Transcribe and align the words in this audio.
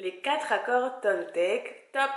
Les 0.00 0.16
4 0.22 0.52
accords 0.52 1.00
Toltec, 1.02 1.90
top 1.92 2.10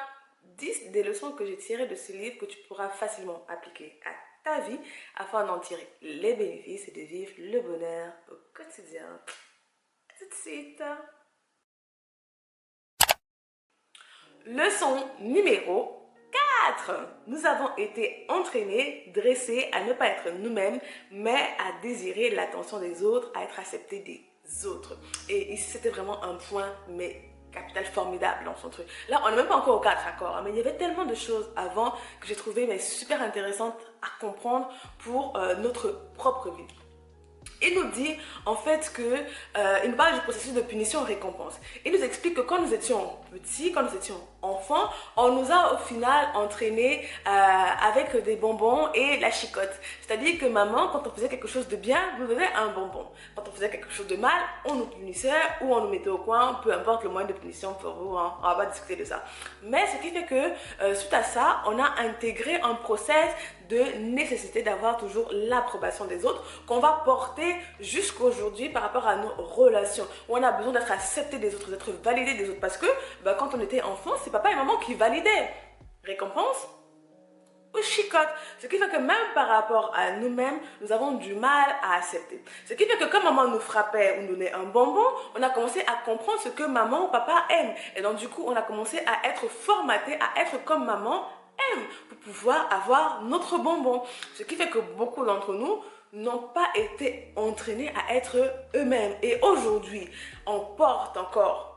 10 0.56 0.92
des 0.92 1.04
leçons 1.04 1.34
que 1.34 1.46
j'ai 1.46 1.58
tirées 1.58 1.86
de 1.86 1.96
ce 1.96 2.14
livre 2.14 2.38
que 2.38 2.46
tu 2.46 2.58
pourras 2.60 2.88
facilement 2.88 3.46
appliquer 3.50 4.00
à 4.06 4.12
ta 4.46 4.62
vie 4.62 4.80
afin 5.18 5.46
d'en 5.46 5.60
tirer 5.60 5.86
les 6.02 6.34
bénéfices 6.34 6.88
et 6.88 6.92
de 6.92 7.02
vivre 7.02 7.34
le 7.40 7.60
bonheur 7.60 8.14
au 8.32 8.36
quotidien. 8.56 9.20
Tout 10.18 10.30
de 10.30 10.34
suite. 10.34 10.84
Leçon 14.46 15.06
numéro 15.20 16.10
4. 16.78 17.06
Nous 17.28 17.46
avons 17.46 17.76
été 17.76 18.26
entraînés, 18.30 19.12
dressés 19.14 19.68
à 19.74 19.84
ne 19.84 19.92
pas 19.92 20.08
être 20.08 20.32
nous-mêmes, 20.32 20.80
mais 21.12 21.50
à 21.60 21.82
désirer 21.82 22.30
l'attention 22.30 22.80
des 22.80 23.04
autres, 23.04 23.30
à 23.36 23.44
être 23.44 23.60
acceptés 23.60 24.00
des 24.00 24.66
autres. 24.66 24.98
Et 25.28 25.52
ici, 25.52 25.72
c'était 25.72 25.90
vraiment 25.90 26.24
un 26.24 26.36
point, 26.36 26.74
mais 26.88 27.33
capital 27.54 27.86
formidable 27.86 28.46
dans 28.46 28.56
son 28.56 28.70
truc. 28.70 28.86
Là, 29.10 29.22
on 29.26 29.30
n'est 29.30 29.36
même 29.36 29.48
pas 29.48 29.58
encore 29.58 29.78
au 29.78 29.80
4 29.80 30.08
accord, 30.08 30.36
hein, 30.36 30.42
mais 30.44 30.52
il 30.52 30.58
y 30.58 30.60
avait 30.60 30.76
tellement 30.76 31.06
de 31.06 31.16
choses 31.16 31.50
avant 31.56 31.92
que 32.20 32.28
j'ai 32.28 32.36
trouvé 32.36 32.68
mais, 32.68 32.80
super 32.80 33.22
intéressantes 33.22 33.76
à 34.02 34.08
comprendre 34.20 34.70
pour 35.00 35.38
euh, 35.38 35.56
notre 35.56 36.12
propre 36.16 36.50
vie. 36.52 36.68
Il 37.64 37.76
nous 37.76 37.90
dit 37.92 38.16
en 38.46 38.56
fait 38.56 38.92
que 38.94 39.02
euh, 39.02 39.88
nous 39.88 39.96
parle 39.96 40.16
du 40.16 40.22
processus 40.22 40.54
de 40.54 40.62
punition-récompense. 40.62 41.60
Il 41.86 41.94
nous 41.94 42.04
explique 42.04 42.36
que 42.36 42.42
quand 42.42 42.62
nous 42.62 42.74
étions 42.74 43.12
petits, 43.32 43.72
quand 43.72 43.84
nous 43.84 43.96
étions 43.96 44.20
enfants, 44.42 44.90
on 45.16 45.32
nous 45.32 45.52
a 45.52 45.74
au 45.74 45.78
final 45.78 46.28
entraînés 46.36 47.08
euh, 47.26 47.30
avec 47.30 48.24
des 48.24 48.36
bonbons 48.36 48.92
et 48.94 49.18
la 49.20 49.32
chicotte. 49.32 49.72
C'est-à-dire 50.02 50.38
que 50.40 50.46
maman, 50.46 50.90
quand 50.90 51.08
on 51.08 51.12
faisait 51.12 51.30
quelque 51.30 51.48
chose 51.48 51.68
de 51.68 51.78
bien, 51.78 52.00
nous 52.20 52.28
donnait 52.28 52.52
un 52.56 52.68
bonbon. 52.68 53.08
Quand 53.36 53.44
on 53.48 53.52
faisait 53.52 53.70
quelque 53.70 53.92
chose 53.92 54.08
de 54.08 54.18
mal, 54.18 54.42
on 54.66 54.76
nous 54.76 54.86
punissait 54.86 55.32
ou 55.62 55.74
on 55.74 55.82
nous 55.82 55.90
mettait 55.90 56.10
au 56.10 56.18
coin, 56.18 56.60
peu 56.64 56.74
importe 56.74 57.04
le 57.04 57.10
moyen 57.10 57.28
de 57.28 57.34
punition 57.34 57.74
pour 57.76 57.94
vous, 57.94 58.18
hein, 58.18 58.34
on 58.42 58.48
va 58.48 58.56
pas 58.56 58.66
discuter 58.66 58.98
de 58.98 59.06
ça. 59.06 59.24
Mais 59.64 59.86
ce 59.88 60.02
qui 60.02 60.14
fait 60.14 60.26
que 60.26 60.52
euh, 60.82 60.96
suite 60.96 61.14
à 61.14 61.24
ça, 61.24 61.62
on 61.66 61.80
a 61.80 62.02
intégré 62.02 62.60
un 62.62 62.76
process 62.76 63.32
de 63.70 64.00
nécessité 64.00 64.62
d'avoir 64.62 64.98
toujours 64.98 65.30
l'approbation 65.32 66.06
des 66.06 66.26
autres 66.26 66.44
qu'on 66.68 66.80
va 66.80 67.02
porter 67.06 67.56
jusqu'aujourd'hui 67.80 68.70
par 68.70 68.84
rapport 68.84 69.08
à 69.08 69.16
nos 69.16 69.34
relations 69.38 70.06
où 70.30 70.38
on 70.38 70.44
a 70.44 70.52
besoin 70.52 70.74
d'être 70.74 70.92
accepté 70.92 71.38
des 71.38 71.56
autres, 71.56 71.70
d'être 71.70 71.92
validé 72.04 72.36
des 72.36 72.50
autres 72.50 72.60
parce 72.60 72.78
que 72.78 72.88
bah, 73.24 73.36
quand 73.38 73.54
on 73.54 73.60
était 73.60 73.82
enfant, 73.82 74.12
c'est 74.24 74.32
papa 74.32 74.52
et 74.52 74.56
maman 74.56 74.78
qui 74.78 74.94
validaient. 74.94 75.50
Récompense 76.04 76.68
ou 77.74 77.82
chicote. 77.82 78.28
Ce 78.60 78.68
qui 78.68 78.78
fait 78.78 78.90
que 78.90 78.98
même 78.98 79.34
par 79.34 79.48
rapport 79.48 79.94
à 79.96 80.12
nous-mêmes, 80.12 80.60
nous 80.82 80.92
avons 80.92 81.14
du 81.14 81.34
mal 81.34 81.76
à 81.82 81.96
accepter. 81.96 82.44
Ce 82.66 82.74
qui 82.74 82.86
fait 82.86 82.98
que 82.98 83.06
quand 83.06 83.24
maman 83.24 83.48
nous 83.48 83.60
frappait 83.60 84.20
ou 84.20 84.22
nous 84.24 84.34
donnait 84.34 84.54
un 84.54 84.64
bonbon, 84.64 85.06
on 85.36 85.42
a 85.42 85.50
commencé 85.50 85.82
à 85.82 86.06
comprendre 86.06 86.40
ce 86.42 86.50
que 86.50 86.64
maman 86.64 87.06
ou 87.06 87.08
papa 87.08 87.46
aime. 87.50 87.74
Et 87.96 88.02
donc 88.02 88.18
du 88.18 88.28
coup, 88.28 88.44
on 88.46 88.56
a 88.56 88.62
commencé 88.62 89.00
à 89.00 89.28
être 89.28 89.48
formaté, 89.48 90.14
à 90.14 90.42
être 90.42 90.64
comme 90.64 90.86
maman 90.86 91.26
pour 92.10 92.18
pouvoir 92.20 92.72
avoir 92.72 93.22
notre 93.24 93.58
bonbon. 93.58 94.04
Ce 94.36 94.44
qui 94.44 94.56
fait 94.56 94.70
que 94.70 94.80
beaucoup 94.98 95.26
d'entre 95.26 95.54
nous 95.54 95.82
n'ont 96.14 96.50
pas 96.54 96.68
été 96.76 97.34
entraînés 97.36 97.92
à 97.96 98.16
être 98.16 98.38
eux-mêmes. 98.76 99.16
Et 99.22 99.40
aujourd'hui, 99.42 100.10
on 100.46 100.60
porte 100.60 101.18
encore 101.18 101.73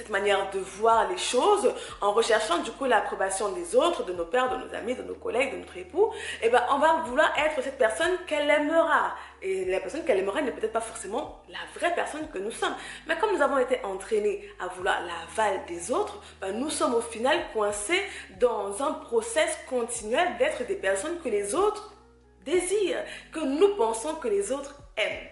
cette 0.00 0.08
manière 0.08 0.50
de 0.50 0.58
voir 0.58 1.10
les 1.10 1.18
choses 1.18 1.74
en 2.00 2.12
recherchant 2.12 2.62
du 2.62 2.70
coup 2.70 2.86
l'approbation 2.86 3.52
des 3.52 3.76
autres, 3.76 4.02
de 4.02 4.14
nos 4.14 4.24
pères, 4.24 4.48
de 4.48 4.64
nos 4.64 4.74
amis, 4.74 4.94
de 4.94 5.02
nos 5.02 5.14
collègues, 5.14 5.52
de 5.52 5.58
notre 5.58 5.76
époux, 5.76 6.10
eh 6.42 6.48
ben 6.48 6.62
on 6.70 6.78
va 6.78 7.02
vouloir 7.04 7.30
être 7.36 7.62
cette 7.62 7.76
personne 7.76 8.12
qu'elle 8.26 8.48
aimera. 8.48 9.14
Et 9.42 9.66
la 9.66 9.78
personne 9.78 10.02
qu'elle 10.04 10.18
aimera 10.18 10.40
n'est 10.40 10.52
peut-être 10.52 10.72
pas 10.72 10.80
forcément 10.80 11.42
la 11.50 11.58
vraie 11.78 11.94
personne 11.94 12.30
que 12.30 12.38
nous 12.38 12.50
sommes. 12.50 12.74
Mais 13.06 13.18
comme 13.18 13.36
nous 13.36 13.42
avons 13.42 13.58
été 13.58 13.84
entraînés 13.84 14.48
à 14.58 14.68
vouloir 14.68 15.02
l'aval 15.02 15.66
des 15.66 15.92
autres, 15.92 16.18
ben 16.40 16.58
nous 16.58 16.70
sommes 16.70 16.94
au 16.94 17.02
final 17.02 17.36
coincés 17.52 18.02
dans 18.38 18.82
un 18.82 18.94
process 18.94 19.58
continuel 19.68 20.38
d'être 20.38 20.66
des 20.66 20.76
personnes 20.76 21.20
que 21.22 21.28
les 21.28 21.54
autres 21.54 21.92
désirent, 22.46 23.04
que 23.32 23.40
nous 23.40 23.76
pensons 23.76 24.14
que 24.14 24.28
les 24.28 24.50
autres 24.50 24.80
aiment. 24.96 25.28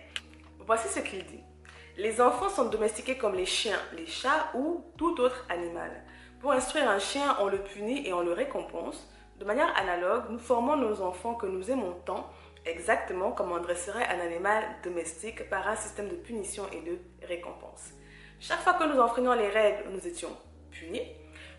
Voici 0.66 0.88
ce 0.88 1.00
qu'il 1.00 1.25
dit. 1.25 1.47
Les 1.98 2.20
enfants 2.20 2.48
sont 2.48 2.66
domestiqués 2.66 3.19
comme 3.19 3.34
les 3.34 3.44
chiens, 3.44 3.81
les 3.97 4.06
chats 4.06 4.53
ou 4.54 4.84
tout 4.97 5.20
autre 5.20 5.44
animal. 5.48 5.91
Pour 6.41 6.53
instruire 6.53 6.88
un 6.88 7.00
chien, 7.00 7.36
on 7.41 7.48
le 7.48 7.59
punit 7.59 8.06
et 8.06 8.12
on 8.12 8.20
le 8.20 8.32
récompense. 8.32 9.12
De 9.41 9.44
manière 9.44 9.76
analogue, 9.76 10.26
nous 10.31 10.38
formons 10.38 10.76
nos 10.76 11.00
enfants 11.00 11.34
que 11.34 11.47
nous 11.47 11.72
aimons 11.72 11.97
tant, 12.04 12.31
exactement 12.64 13.32
comme 13.32 13.50
on 13.50 13.59
dresserait 13.59 14.06
un 14.06 14.20
animal 14.20 14.62
domestique 14.84 15.50
par 15.50 15.66
un 15.66 15.75
système 15.75 16.09
de 16.09 16.14
punition 16.14 16.62
et 16.70 16.88
de 16.88 17.00
récompense. 17.26 17.91
Chaque 18.38 18.60
fois 18.60 18.75
que 18.75 18.84
nous 18.84 19.00
enfreignons 19.00 19.32
les 19.32 19.48
règles, 19.48 19.91
nous 19.91 20.06
étions 20.06 20.30
punis. 20.70 21.03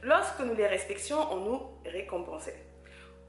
Lorsque 0.04 0.40
nous 0.40 0.56
les 0.56 0.68
respections, 0.68 1.20
on 1.34 1.42
nous 1.42 1.62
récompensait. 1.84 2.69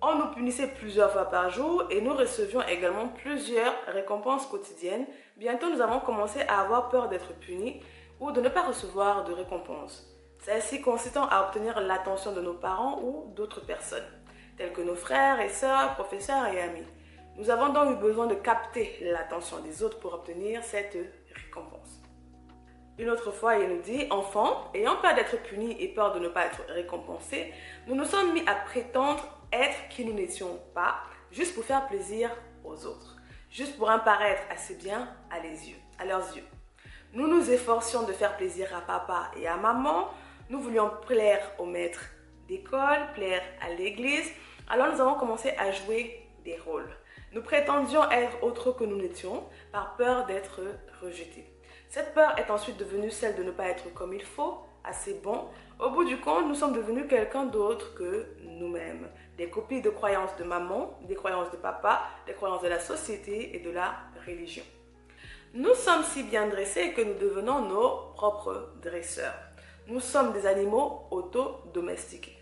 On 0.03 0.15
nous 0.15 0.28
punissait 0.28 0.69
plusieurs 0.69 1.12
fois 1.12 1.27
par 1.27 1.50
jour 1.50 1.84
et 1.91 2.00
nous 2.00 2.15
recevions 2.15 2.62
également 2.62 3.09
plusieurs 3.09 3.75
récompenses 3.87 4.47
quotidiennes. 4.47 5.05
Bientôt, 5.37 5.69
nous 5.69 5.83
avons 5.83 6.00
commencé 6.00 6.41
à 6.49 6.61
avoir 6.61 6.88
peur 6.88 7.11
d'être 7.11 7.34
punis 7.34 7.83
ou 8.19 8.33
de 8.33 8.41
ne 8.41 8.49
pas 8.49 8.62
recevoir 8.62 9.25
de 9.25 9.34
récompenses. 9.34 10.06
Celles-ci 10.39 10.81
consistant 10.81 11.28
à 11.28 11.43
obtenir 11.43 11.78
l'attention 11.81 12.33
de 12.33 12.41
nos 12.41 12.55
parents 12.55 12.99
ou 13.03 13.31
d'autres 13.37 13.60
personnes, 13.60 14.09
tels 14.56 14.72
que 14.72 14.81
nos 14.81 14.94
frères 14.94 15.39
et 15.39 15.50
sœurs, 15.50 15.94
professeurs 15.97 16.47
et 16.47 16.62
amis. 16.62 16.87
Nous 17.37 17.50
avons 17.50 17.71
donc 17.71 17.91
eu 17.91 18.00
besoin 18.00 18.27
de 18.27 18.34
capter 18.34 18.97
l'attention 19.03 19.59
des 19.60 19.83
autres 19.83 20.00
pour 20.00 20.15
obtenir 20.15 20.65
cette 20.65 20.97
récompense. 21.34 22.00
Une 22.99 23.10
autre 23.10 23.33
fois, 23.33 23.56
il 23.56 23.69
nous 23.69 23.83
dit, 23.83 24.06
enfants, 24.10 24.71
ayant 24.72 24.97
peur 24.97 25.15
d'être 25.15 25.43
punis 25.43 25.77
et 25.78 25.89
peur 25.89 26.12
de 26.12 26.21
ne 26.21 26.28
pas 26.28 26.47
être 26.47 26.62
récompensés, 26.69 27.53
nous 27.87 27.94
nous 27.94 28.05
sommes 28.06 28.33
mis 28.33 28.47
à 28.47 28.55
prétendre 28.55 29.40
être 29.53 29.88
qui 29.88 30.05
nous 30.05 30.12
n'étions 30.12 30.61
pas, 30.75 30.97
juste 31.31 31.55
pour 31.55 31.65
faire 31.65 31.87
plaisir 31.87 32.31
aux 32.65 32.87
autres, 32.87 33.16
juste 33.50 33.77
pour 33.77 33.91
apparaître 33.91 34.43
assez 34.50 34.75
bien 34.75 35.09
à, 35.31 36.05
leurs 36.05 36.37
yeux. 36.37 36.44
Nous 37.12 37.27
nous 37.27 37.50
efforcions 37.50 38.05
de 38.05 38.12
faire 38.12 38.37
plaisir 38.37 38.75
à 38.77 38.81
papa 38.81 39.31
et 39.37 39.49
à 39.49 39.56
maman, 39.56 40.09
nous 40.49 40.60
voulions 40.60 40.91
plaire 41.06 41.50
au 41.59 41.65
maître 41.65 42.05
d'école, 42.49 43.12
plaire 43.15 43.43
à 43.60 43.71
l'église, 43.71 44.31
alors 44.69 44.93
nous 44.93 45.00
avons 45.00 45.15
commencé 45.15 45.50
à 45.59 45.71
jouer 45.72 46.27
des 46.44 46.56
rôles. 46.56 46.89
Nous 47.33 47.43
prétendions 47.43 48.09
être 48.10 48.43
autres 48.43 48.72
que 48.72 48.84
nous 48.84 48.97
n'étions 48.97 49.44
par 49.72 49.97
peur 49.97 50.27
d'être 50.27 50.60
rejetés. 51.00 51.47
Cette 51.89 52.15
peur 52.15 52.39
est 52.39 52.50
ensuite 52.50 52.77
devenue 52.77 53.10
celle 53.10 53.37
de 53.37 53.43
ne 53.43 53.50
pas 53.50 53.69
être 53.69 53.93
comme 53.94 54.15
il 54.15 54.22
faut, 54.22 54.59
assez 54.84 55.15
bon. 55.15 55.47
Au 55.78 55.91
bout 55.91 56.05
du 56.05 56.19
compte, 56.19 56.47
nous 56.47 56.55
sommes 56.55 56.72
devenus 56.72 57.06
quelqu'un 57.09 57.44
d'autre 57.44 57.94
que 57.94 58.27
nous-mêmes 58.43 59.09
des 59.41 59.49
copies 59.49 59.81
de 59.81 59.89
croyances 59.89 60.37
de 60.37 60.45
maman, 60.45 60.99
des 61.09 61.15
croyances 61.15 61.51
de 61.51 61.56
papa, 61.56 62.03
des 62.27 62.34
croyances 62.34 62.61
de 62.61 62.69
la 62.69 62.78
société 62.78 63.56
et 63.56 63.61
de 63.61 63.71
la 63.71 63.95
religion. 64.27 64.65
Nous 65.55 65.75
sommes 65.75 66.05
si 66.05 66.25
bien 66.25 66.47
dressés 66.47 66.93
que 66.93 67.01
nous 67.01 67.19
devenons 67.19 67.62
nos 67.62 68.12
propres 68.17 68.75
dresseurs. 68.83 69.33
Nous 69.87 70.01
sommes 70.01 70.34
des 70.34 70.45
animaux 70.47 71.06
auto-domestiqués. 71.11 72.37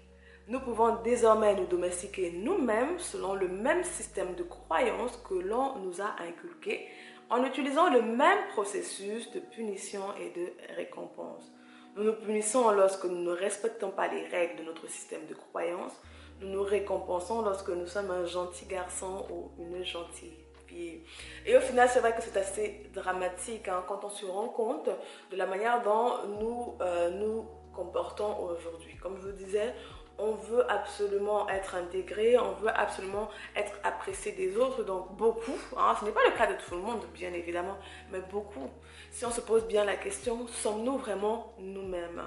Nous 0.49 0.59
pouvons 0.59 0.97
désormais 1.05 1.55
nous 1.55 1.67
domestiquer 1.67 2.33
nous-mêmes 2.33 2.99
selon 2.99 3.35
le 3.35 3.47
même 3.47 3.85
système 3.85 4.35
de 4.35 4.43
croyances 4.43 5.17
que 5.29 5.35
l'on 5.35 5.77
nous 5.77 6.01
a 6.01 6.17
inculqué 6.21 6.89
en 7.31 7.45
utilisant 7.45 7.91
le 7.91 8.03
même 8.03 8.49
processus 8.49 9.31
de 9.31 9.39
punition 9.39 10.03
et 10.17 10.31
de 10.31 10.75
récompense. 10.75 11.49
Nous 11.95 12.03
nous 12.03 12.15
punissons 12.15 12.73
lorsque 12.73 13.05
nous 13.05 13.23
ne 13.23 13.31
respectons 13.31 13.93
pas 13.93 14.09
les 14.09 14.27
règles 14.27 14.57
de 14.57 14.65
notre 14.65 14.89
système 14.91 15.27
de 15.27 15.35
croyances 15.35 15.95
nous 16.41 16.49
nous 16.49 16.63
récompensons 16.63 17.43
lorsque 17.43 17.71
nous 17.71 17.87
sommes 17.87 18.11
un 18.11 18.25
gentil 18.25 18.67
garçon 18.67 19.27
ou 19.31 19.51
une 19.63 19.85
gentille 19.85 20.39
fille. 20.69 21.01
Et 21.47 21.57
au 21.57 21.61
final, 21.61 21.89
c'est 21.89 22.01
vrai 22.01 22.15
que 22.15 22.23
c'est 22.23 22.37
assez 22.37 22.91
dramatique 22.95 23.69
hein, 23.69 23.85
quand 23.89 24.05
on 24.05 24.11
se 24.11 24.27
rend 24.27 24.49
compte 24.49 24.89
de 25.31 25.37
la 25.37 25.47
manière 25.47 25.83
dont 25.83 26.13
nous 26.41 26.75
euh, 26.81 27.11
nous 27.11 27.47
comportons 27.75 28.37
aujourd'hui. 28.41 28.97
Comme 28.97 29.17
je 29.21 29.29
vous 29.29 29.37
disais, 29.37 29.75
on 30.19 30.33
veut 30.33 30.69
absolument 30.71 31.49
être 31.49 31.77
intégré, 31.77 32.37
on 32.39 32.53
veut 32.55 32.71
absolument 32.77 33.29
être 33.55 33.73
apprécié 33.85 34.33
des 34.33 34.57
autres, 34.57 34.83
donc 34.83 35.13
beaucoup, 35.17 35.57
hein, 35.77 35.95
ce 36.01 36.05
n'est 36.05 36.11
pas 36.11 36.25
le 36.29 36.37
cas 36.37 36.49
de 36.49 36.55
tout 36.55 36.75
le 36.75 36.81
monde 36.81 37.05
bien 37.15 37.33
évidemment, 37.33 37.77
mais 38.11 38.21
beaucoup. 38.33 38.69
Si 39.13 39.25
on 39.25 39.31
se 39.31 39.41
pose 39.41 39.65
bien 39.67 39.85
la 39.85 39.95
question, 39.95 40.49
sommes-nous 40.49 40.99
vraiment 40.99 41.55
nous-mêmes? 41.61 42.23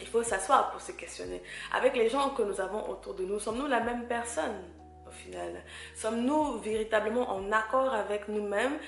Il 0.00 0.06
faut 0.06 0.22
s'asseoir 0.22 0.70
pour 0.70 0.80
se 0.80 0.92
questionner. 0.92 1.42
Avec 1.72 1.96
les 1.96 2.08
gens 2.08 2.30
que 2.30 2.42
nous 2.42 2.60
avons 2.60 2.88
autour 2.88 3.14
de 3.14 3.24
nous, 3.24 3.38
sommes-nous 3.38 3.66
la 3.66 3.80
même 3.80 4.06
personne 4.06 4.62
au 5.06 5.10
final? 5.10 5.62
Sommes-nous 5.94 6.58
véritablement 6.58 7.30
en 7.30 7.50
accord 7.52 7.92
avec 7.92 8.28
nous-mêmes 8.28 8.78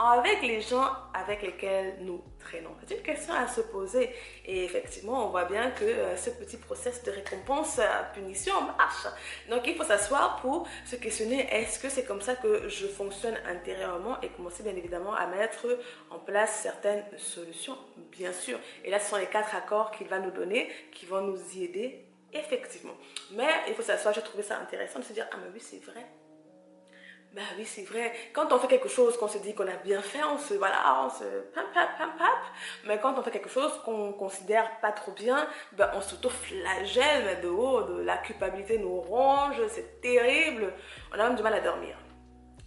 avec 0.00 0.40
les 0.42 0.62
gens 0.62 0.88
avec 1.12 1.42
lesquels 1.42 1.96
nous 2.00 2.22
traînons 2.38 2.70
C'est 2.86 2.96
une 2.96 3.02
question 3.02 3.34
à 3.34 3.46
se 3.46 3.60
poser. 3.60 4.10
Et 4.46 4.64
effectivement, 4.64 5.26
on 5.26 5.28
voit 5.28 5.44
bien 5.44 5.70
que 5.72 5.84
euh, 5.84 6.16
ce 6.16 6.30
petit 6.30 6.56
process 6.56 7.02
de 7.02 7.10
récompense-punition 7.10 8.54
euh, 8.56 8.76
marche. 8.78 9.06
Donc, 9.50 9.66
il 9.66 9.76
faut 9.76 9.84
s'asseoir 9.84 10.40
pour 10.40 10.66
se 10.86 10.96
questionner 10.96 11.46
est-ce 11.52 11.78
que 11.78 11.90
c'est 11.90 12.04
comme 12.04 12.22
ça 12.22 12.34
que 12.34 12.68
je 12.68 12.86
fonctionne 12.86 13.36
intérieurement 13.46 14.18
et 14.22 14.28
commencer 14.28 14.62
bien 14.62 14.74
évidemment 14.74 15.14
à 15.14 15.26
mettre 15.26 15.66
en 16.10 16.18
place 16.18 16.60
certaines 16.62 17.04
solutions, 17.18 17.76
bien 18.10 18.32
sûr. 18.32 18.58
Et 18.84 18.90
là, 18.90 18.98
ce 18.98 19.10
sont 19.10 19.16
les 19.16 19.26
quatre 19.26 19.54
accords 19.54 19.90
qu'il 19.90 20.08
va 20.08 20.18
nous 20.18 20.30
donner 20.30 20.70
qui 20.92 21.04
vont 21.04 21.20
nous 21.20 21.38
y 21.54 21.64
aider, 21.64 22.06
effectivement. 22.32 22.94
Mais 23.32 23.48
il 23.68 23.74
faut 23.74 23.82
s'asseoir, 23.82 24.14
j'ai 24.14 24.22
trouvé 24.22 24.42
ça 24.42 24.58
intéressant 24.58 25.00
de 25.00 25.04
se 25.04 25.12
dire 25.12 25.26
ah, 25.30 25.36
mais 25.42 25.50
oui, 25.52 25.60
c'est 25.60 25.84
vrai 25.84 26.06
ben 27.32 27.44
oui, 27.56 27.64
c'est 27.64 27.84
vrai. 27.84 28.12
Quand 28.32 28.52
on 28.52 28.58
fait 28.58 28.66
quelque 28.66 28.88
chose 28.88 29.16
qu'on 29.16 29.28
se 29.28 29.38
dit 29.38 29.54
qu'on 29.54 29.68
a 29.68 29.76
bien 29.76 30.02
fait, 30.02 30.22
on 30.24 30.36
se, 30.36 30.54
voilà, 30.54 31.04
on 31.04 31.10
se 31.10 31.24
pam, 31.54 31.64
pam, 31.72 31.88
pam, 31.96 32.10
pam. 32.18 32.28
Mais 32.86 32.98
quand 32.98 33.16
on 33.16 33.22
fait 33.22 33.30
quelque 33.30 33.48
chose 33.48 33.72
qu'on 33.84 34.12
considère 34.12 34.80
pas 34.80 34.90
trop 34.90 35.12
bien, 35.12 35.46
ben 35.72 35.90
on 35.94 36.00
s'auto-flagelle 36.00 37.40
de 37.40 37.48
haut, 37.48 37.82
de 37.82 38.02
la 38.02 38.16
culpabilité 38.18 38.78
nous 38.78 39.00
ronge, 39.00 39.62
c'est 39.68 40.00
terrible. 40.00 40.72
On 41.12 41.20
a 41.20 41.28
même 41.28 41.36
du 41.36 41.42
mal 41.42 41.54
à 41.54 41.60
dormir. 41.60 41.96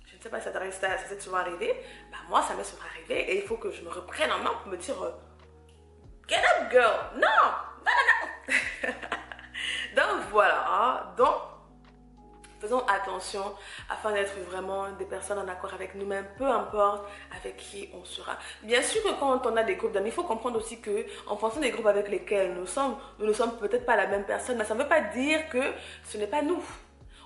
Je 0.06 0.16
ne 0.16 0.22
sais 0.22 0.30
pas 0.30 0.40
si 0.40 0.46
ça 0.46 0.88
t'est 1.10 1.20
souvent 1.20 1.38
arrivé. 1.38 1.76
Ben 2.10 2.18
moi, 2.30 2.42
ça 2.42 2.54
m'est 2.54 2.64
souvent 2.64 2.86
arrivé 2.90 3.34
et 3.34 3.42
il 3.42 3.44
faut 3.44 3.58
que 3.58 3.70
je 3.70 3.82
me 3.82 3.90
reprenne 3.90 4.32
en 4.32 4.40
main 4.40 4.54
pour 4.62 4.72
me 4.72 4.78
dire 4.78 4.96
Get 6.30 6.38
up, 6.38 6.72
girl! 6.72 7.12
Non! 7.16 7.52
Non, 7.86 7.92
non, 7.92 8.54
non! 8.54 8.94
Donc 9.96 10.22
voilà. 10.32 10.66
Hein. 10.70 11.14
Donc, 11.18 11.36
Faisons 12.64 12.82
attention 12.88 13.44
afin 13.90 14.14
d'être 14.14 14.40
vraiment 14.50 14.90
des 14.98 15.04
personnes 15.04 15.38
en 15.38 15.48
accord 15.50 15.74
avec 15.74 15.96
nous-mêmes, 15.96 16.26
peu 16.38 16.48
importe 16.48 17.06
avec 17.38 17.58
qui 17.58 17.90
on 17.94 18.06
sera. 18.06 18.38
Bien 18.62 18.82
sûr 18.82 19.04
que 19.04 19.20
quand 19.20 19.46
on 19.46 19.58
a 19.58 19.64
des 19.64 19.76
groupes 19.76 19.92
d'amis, 19.92 20.08
il 20.08 20.14
faut 20.14 20.24
comprendre 20.24 20.60
aussi 20.60 20.80
que 20.80 21.06
en 21.28 21.36
fonction 21.36 21.60
des 21.60 21.72
groupes 21.72 21.88
avec 21.88 22.08
lesquels 22.08 22.54
nous 22.54 22.66
sommes, 22.66 22.96
nous 23.20 23.26
ne 23.26 23.34
sommes 23.34 23.58
peut-être 23.58 23.86
pas 23.86 23.98
la 23.98 24.08
même 24.08 24.24
personne, 24.24 24.58
mais 24.58 24.64
ça 24.64 24.76
ne 24.76 24.82
veut 24.82 24.88
pas 24.88 25.02
dire 25.02 25.50
que 25.50 25.60
ce 26.06 26.18
n'est 26.18 26.26
pas 26.26 26.42
nous 26.42 26.64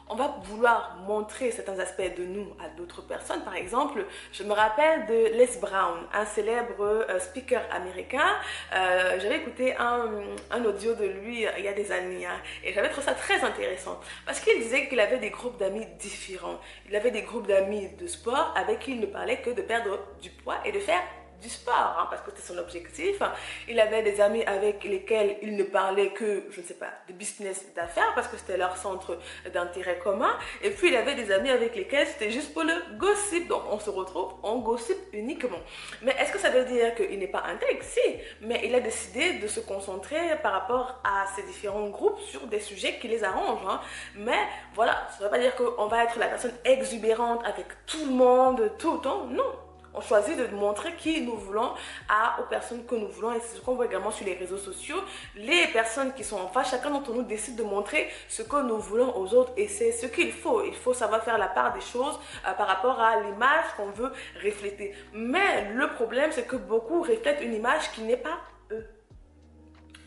on 0.09 0.15
va 0.15 0.39
vouloir 0.44 0.98
montrer 1.07 1.51
certains 1.51 1.80
aspects 1.80 2.15
de 2.18 2.24
nous 2.24 2.48
à 2.63 2.69
d'autres 2.69 3.01
personnes. 3.01 3.44
Par 3.44 3.56
exemple, 3.56 4.06
je 4.31 4.44
me 4.44 4.54
rappelle 4.54 5.06
de 5.06 5.38
Les 5.38 5.50
Brown, 5.59 6.00
un 6.13 6.25
célèbre 6.25 6.81
euh, 6.81 7.19
speaker 7.19 7.62
américain. 7.71 8.27
Euh, 8.74 9.19
j'avais 9.19 9.38
écouté 9.38 9.75
un, 9.77 10.65
audio 10.65 10.95
de 10.95 11.06
lui 11.06 11.45
il 11.57 11.63
y 11.63 11.68
a 11.68 11.74
des 11.74 11.92
années 11.92 12.25
hein, 12.25 12.39
et 12.63 12.74
j'avais 12.74 12.89
trouvé 12.89 13.06
ça 13.06 13.13
très 13.13 13.44
intéressant 13.44 14.00
parce 14.25 14.39
qu'il 14.39 14.59
disait 14.59 14.88
qu'il 14.88 15.00
avait 15.00 15.19
des 15.19 15.30
groupes 15.30 15.57
d'amis 15.57 15.86
différents. 16.00 16.60
Il 16.89 16.95
avait 16.95 17.12
des 17.12 17.21
groupes 17.21 17.48
d'amis 17.48 17.89
de 17.89 18.07
sport 18.07 18.53
avec 18.56 18.80
qui 18.80 18.92
il 18.92 19.00
ne 19.00 19.06
parlait 19.06 19.42
que 19.42 19.51
de 19.51 19.62
perdre 19.62 20.00
du 20.21 20.30
poids 20.30 20.57
et 20.65 20.71
de 20.71 20.80
faire 20.80 21.01
du 21.42 21.50
sport, 21.50 21.98
hein, 22.00 22.07
parce 22.10 22.22
que 22.22 22.31
c'était 22.31 22.48
son 22.48 22.57
objectif. 22.57 23.22
Il 23.68 23.80
avait 23.80 24.04
des 24.04 24.19
amis 24.22 24.44
avec 24.44 24.84
lesquels 24.84 25.38
il 25.42 25.56
ne 25.56 25.63
parlait 25.63 26.10
que, 26.10 26.45
je 26.50 26.62
ne 26.62 26.66
sais 26.66 26.74
pas, 26.74 26.92
de 27.07 27.13
business 27.13 27.66
d'affaires, 27.75 28.12
parce 28.16 28.28
que 28.28 28.38
c'était 28.38 28.57
leur 28.57 28.78
centre 28.78 29.18
d'intérêt 29.54 30.00
commun. 30.00 30.36
Et 30.62 30.72
puis 30.72 30.89
il 30.89 30.95
avait 30.95 31.16
des 31.16 31.31
amis 31.31 31.50
avec 31.50 31.75
lesquels 31.75 32.07
c'était 32.07 32.31
juste 32.31 32.54
pour 32.54 32.63
le 32.63 32.74
gossip. 32.98 33.48
Donc 33.48 33.63
on 33.69 33.80
se 33.80 33.89
retrouve, 33.89 34.34
on 34.44 34.60
gossip 34.60 34.98
uniquement. 35.13 35.60
Mais 36.01 36.16
est-ce 36.19 36.31
que 36.31 36.39
ça 36.39 36.50
veut 36.50 36.66
dire 36.66 36.95
qu'il 36.95 37.19
n'est 37.19 37.28
pas 37.28 37.44
intègre? 37.45 37.84
Si, 37.84 38.00
mais 38.42 38.62
il 38.63 38.74
a 38.75 38.80
décidé 38.80 39.34
de 39.34 39.48
se 39.48 39.60
concentrer 39.60 40.18
par 40.42 40.54
rapport 40.54 41.00
à 41.04 41.25
ces 41.36 41.44
différents 41.44 41.88
groupes 41.89 42.19
sur 42.22 42.48
des 42.48 42.60
sujets 42.60 42.98
qui 43.00 43.07
les 43.07 43.24
arrangent. 43.24 43.66
Hein. 43.68 43.81
Mais 44.16 44.39
voilà, 44.74 45.07
ça 45.12 45.19
ne 45.19 45.24
veut 45.25 45.30
pas 45.30 45.39
dire 45.39 45.56
qu'on 45.56 45.88
va 45.88 46.04
être 46.04 46.18
la 46.18 46.28
personne 46.28 46.54
exubérante 46.66 47.42
avec 47.45 47.68
tout 47.86 48.06
le 48.06 48.13
monde 48.13 48.72
tout 48.78 48.94
le 48.94 49.00
temps. 49.00 49.25
Non, 49.25 49.54
on 49.97 50.01
choisit 50.01 50.38
de 50.38 50.55
montrer 50.55 50.94
qui 50.94 51.21
nous 51.21 51.35
voulons 51.35 51.73
à, 52.07 52.39
aux 52.39 52.45
personnes 52.45 52.85
que 52.85 52.95
nous 52.95 53.07
voulons. 53.07 53.33
Et 53.33 53.39
c'est 53.39 53.57
ce 53.57 53.61
qu'on 53.61 53.75
voit 53.75 53.85
également 53.85 54.11
sur 54.11 54.25
les 54.25 54.35
réseaux 54.35 54.57
sociaux. 54.57 54.97
Les 55.35 55.67
personnes 55.67 56.13
qui 56.13 56.23
sont 56.23 56.38
en 56.38 56.47
face, 56.47 56.71
chacun 56.71 56.91
d'entre 56.91 57.13
nous 57.13 57.23
décide 57.23 57.55
de 57.55 57.63
montrer 57.63 58.09
ce 58.29 58.44
que 58.44 58.61
nous 58.61 58.77
voulons 58.77 59.17
aux 59.17 59.33
autres. 59.33 59.53
Et 59.57 59.67
c'est 59.67 59.91
ce 59.91 60.05
qu'il 60.05 60.31
faut. 60.31 60.63
Il 60.63 60.75
faut 60.75 60.94
savoir 60.94 61.23
faire 61.23 61.38
la 61.38 61.47
part 61.47 61.73
des 61.73 61.81
choses 61.81 62.19
euh, 62.47 62.53
par 62.53 62.67
rapport 62.67 62.99
à 62.99 63.19
l'image 63.21 63.65
qu'on 63.75 63.89
veut 63.89 64.11
refléter. 64.44 64.94
Mais 65.13 65.71
le 65.73 65.88
problème, 65.94 66.31
c'est 66.31 66.45
que 66.47 66.55
beaucoup 66.55 67.01
reflètent 67.01 67.41
une 67.41 67.53
image 67.53 67.91
qui 67.91 68.01
n'est 68.01 68.17
pas 68.17 68.38
eux. 68.71 68.85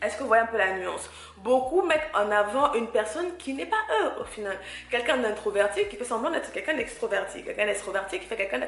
Est-ce 0.01 0.15
que 0.17 0.21
vous 0.21 0.29
voyez 0.29 0.43
un 0.43 0.47
peu 0.47 0.57
la 0.57 0.77
nuance? 0.77 1.09
Beaucoup 1.43 1.81
mettent 1.81 2.09
en 2.13 2.29
avant 2.29 2.73
une 2.73 2.87
personne 2.87 3.35
qui 3.37 3.53
n'est 3.53 3.65
pas 3.65 3.77
eux 4.01 4.21
au 4.21 4.25
final. 4.25 4.57
Quelqu'un 4.89 5.17
d'introverti 5.17 5.87
qui 5.87 5.95
fait 5.95 6.03
semblant 6.03 6.29
d'être 6.29 6.51
quelqu'un 6.51 6.75
d'extroverti. 6.75 7.43
Quelqu'un 7.43 7.65
d'extroverti 7.65 8.19
qui 8.19 8.25
fait, 8.25 8.37
quelqu'un 8.37 8.61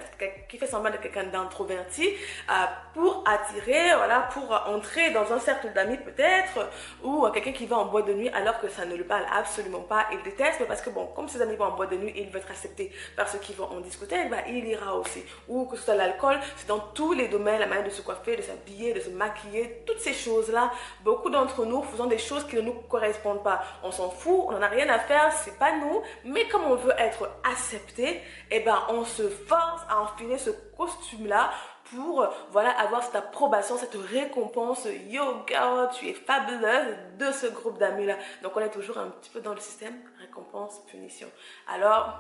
qui 0.50 0.58
fait 0.58 0.68
semblant 0.68 0.90
d'être 0.90 1.02
quelqu'un 1.02 1.26
d'introverti 1.26 2.08
euh, 2.50 2.54
pour 2.94 3.24
attirer, 3.28 3.96
voilà, 3.96 4.28
pour 4.34 4.52
entrer 4.68 5.12
dans 5.12 5.32
un 5.32 5.40
cercle 5.40 5.72
d'amis 5.74 5.98
peut-être, 5.98 6.70
ou 7.04 7.28
quelqu'un 7.32 7.52
qui 7.52 7.66
va 7.68 7.78
en 7.78 7.86
boîte 7.86 8.08
de 8.08 8.14
nuit 8.14 8.30
alors 8.30 8.60
que 8.60 8.68
ça 8.70 8.86
ne 8.86 8.96
le 8.96 9.04
parle 9.04 9.26
absolument 9.32 9.82
pas. 9.82 10.08
Il 10.12 10.24
déteste 10.24 10.66
parce 10.68 10.82
que 10.82 10.90
bon, 10.90 11.08
comme 11.16 11.28
ses 11.28 11.42
amis 11.42 11.56
vont 11.56 11.66
en 11.66 11.76
boîte 11.76 11.92
de 11.92 11.98
nuit, 11.98 12.14
il 12.16 12.30
veut 12.30 12.40
être 12.40 12.50
accepté 12.50 12.92
par 13.16 13.30
ceux 13.30 13.38
qui 13.40 13.54
vont 13.54 13.66
en 13.66 13.82
discuter, 13.82 14.24
bah, 14.26 14.38
il 14.48 14.66
ira 14.66 14.96
aussi. 14.96 15.24
Ou 15.48 15.66
que 15.66 15.78
ce 15.78 15.84
soit 15.84 15.96
l'alcool, 15.96 16.40
c'est 16.58 16.68
dans 16.68 16.80
tous 16.80 17.14
les 17.14 17.28
domaines, 17.28 17.60
la 17.60 17.68
manière 17.68 17.86
de 17.86 17.92
se 17.92 18.02
coiffer, 18.02 18.36
de 18.36 18.42
s'habiller, 18.42 18.94
de 18.94 19.00
se 19.00 19.10
maquiller, 19.10 19.84
toutes 19.86 20.00
ces 20.00 20.14
choses-là. 20.14 20.72
Beaucoup 21.04 21.30
d'entre 21.30 21.66
nous 21.66 21.84
faisons 21.84 22.08
des 22.08 22.18
choses 22.18 22.46
qui 22.48 22.56
ne 22.56 22.63
nous 22.64 22.74
correspondent 22.90 23.44
pas. 23.44 23.64
On 23.84 23.92
s'en 23.92 24.10
fout, 24.10 24.46
on 24.48 24.52
n'en 24.52 24.62
a 24.62 24.68
rien 24.68 24.90
à 24.90 25.00
faire, 25.00 25.32
c'est 25.32 25.58
pas 25.58 25.76
nous. 25.78 26.02
Mais 26.26 26.48
comme 26.48 26.64
on 26.64 26.76
veut 26.76 26.94
être 26.98 27.30
accepté, 27.44 28.22
eh 28.52 28.60
ben, 28.62 28.80
on 28.90 29.06
se 29.06 29.30
force 29.30 29.82
à 29.90 30.02
enfiler 30.02 30.38
ce 30.38 30.50
costume-là 30.76 31.52
pour 31.92 32.28
voilà 32.52 32.72
avoir 32.80 33.04
cette 33.04 33.16
approbation, 33.16 33.78
cette 33.78 33.96
récompense. 33.96 34.88
Yo 35.08 35.46
girl, 35.48 35.90
tu 35.94 36.08
es 36.08 36.14
fabuleuse 36.14 36.96
de 37.18 37.32
ce 37.32 37.48
groupe 37.48 37.78
d'amis 37.78 38.06
là. 38.06 38.16
Donc 38.42 38.54
on 38.56 38.60
est 38.60 38.70
toujours 38.70 38.98
un 38.98 39.10
petit 39.10 39.30
peu 39.30 39.42
dans 39.42 39.54
le 39.54 39.60
système 39.60 39.96
récompense 40.20 40.82
punition. 40.88 41.28
Alors 41.68 42.14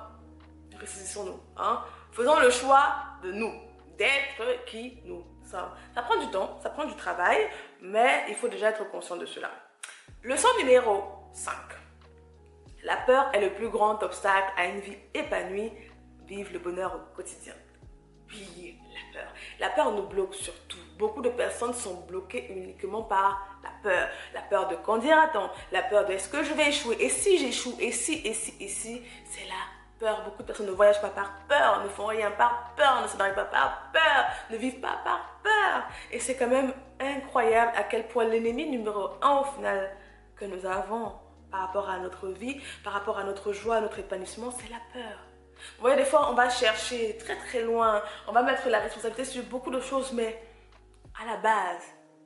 réussissons-nous, 0.77 1.39
hein. 1.57 1.81
Faisons 2.11 2.39
le 2.39 2.49
choix 2.49 2.93
de 3.23 3.31
nous, 3.31 3.53
d'être 3.97 4.65
qui 4.65 4.99
nous 5.05 5.23
sommes. 5.49 5.71
Ça 5.95 6.01
prend 6.01 6.17
du 6.17 6.29
temps, 6.29 6.59
ça 6.61 6.69
prend 6.69 6.85
du 6.85 6.95
travail, 6.95 7.49
mais 7.81 8.25
il 8.29 8.35
faut 8.35 8.47
déjà 8.47 8.69
être 8.69 8.89
conscient 8.91 9.15
de 9.15 9.25
cela. 9.25 9.49
Leçon 10.25 10.47
numéro 10.57 11.03
5. 11.33 11.53
La 12.85 12.95
peur 12.95 13.29
est 13.33 13.41
le 13.41 13.49
plus 13.49 13.67
grand 13.67 14.01
obstacle 14.03 14.53
à 14.55 14.67
une 14.67 14.79
vie 14.79 14.95
épanouie. 15.13 15.73
Vive 16.25 16.53
le 16.53 16.59
bonheur 16.59 16.95
au 16.95 17.13
quotidien. 17.13 17.53
Oui, 18.29 18.79
la 18.93 19.19
peur. 19.19 19.33
La 19.59 19.69
peur 19.71 19.91
nous 19.91 20.07
bloque 20.07 20.33
surtout. 20.33 20.77
Beaucoup 20.97 21.21
de 21.21 21.27
personnes 21.27 21.73
sont 21.73 22.05
bloquées 22.07 22.47
uniquement 22.49 23.01
par 23.01 23.59
la 23.63 23.71
peur. 23.83 24.07
La 24.33 24.39
peur 24.43 24.69
de 24.69 24.75
quand 24.75 24.99
dira-t-on 24.99 25.49
La 25.73 25.81
peur 25.81 26.05
de 26.05 26.13
est-ce 26.13 26.29
que 26.29 26.41
je 26.41 26.53
vais 26.53 26.69
échouer? 26.69 26.95
Et 27.01 27.09
si 27.09 27.37
j'échoue? 27.37 27.75
Et 27.81 27.91
si, 27.91 28.21
et 28.25 28.33
si, 28.33 28.55
et 28.61 28.69
si? 28.69 29.01
C'est 29.25 29.45
la 29.47 29.55
peur. 29.99 30.23
Beaucoup 30.23 30.43
de 30.43 30.47
personnes 30.47 30.67
ne 30.67 30.71
voyagent 30.71 31.01
pas 31.01 31.09
par 31.09 31.33
peur, 31.49 31.83
ne 31.83 31.89
font 31.89 32.05
rien 32.05 32.31
par 32.31 32.73
peur, 32.77 33.01
ne 33.03 33.09
se 33.09 33.17
marient 33.17 33.35
pas 33.35 33.43
par 33.43 33.91
peur, 33.91 34.25
ne 34.51 34.55
vivent 34.55 34.79
pas 34.79 35.01
par 35.03 35.37
peur. 35.43 35.83
Et 36.13 36.19
c'est 36.19 36.37
quand 36.37 36.47
même 36.47 36.73
incroyable 37.01 37.73
à 37.75 37.83
quel 37.83 38.07
point 38.07 38.23
l'ennemi 38.23 38.69
numéro 38.69 39.09
un 39.21 39.39
au 39.39 39.43
final 39.43 39.91
que 40.43 40.55
nous 40.55 40.65
avons 40.65 41.13
par 41.51 41.61
rapport 41.61 41.89
à 41.89 41.99
notre 41.99 42.27
vie, 42.29 42.59
par 42.83 42.93
rapport 42.93 43.17
à 43.17 43.23
notre 43.23 43.53
joie, 43.53 43.77
à 43.77 43.81
notre 43.81 43.99
épanouissement, 43.99 44.51
c'est 44.51 44.69
la 44.69 44.81
peur. 44.91 45.19
Vous 45.77 45.81
voyez, 45.81 45.95
des 45.95 46.05
fois, 46.05 46.29
on 46.29 46.33
va 46.33 46.49
chercher 46.49 47.17
très 47.17 47.37
très 47.37 47.61
loin, 47.61 48.01
on 48.27 48.33
va 48.33 48.43
mettre 48.43 48.67
la 48.69 48.79
responsabilité 48.79 49.23
sur 49.23 49.43
beaucoup 49.43 49.71
de 49.71 49.79
choses, 49.79 50.11
mais 50.11 50.41
à 51.21 51.25
la 51.25 51.37
base, 51.37 51.83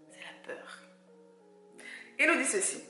c'est 0.10 0.22
la 0.22 0.54
peur. 0.54 0.80
Il 2.20 2.28
nous 2.28 2.38
dit 2.38 2.46
ceci. 2.46 2.82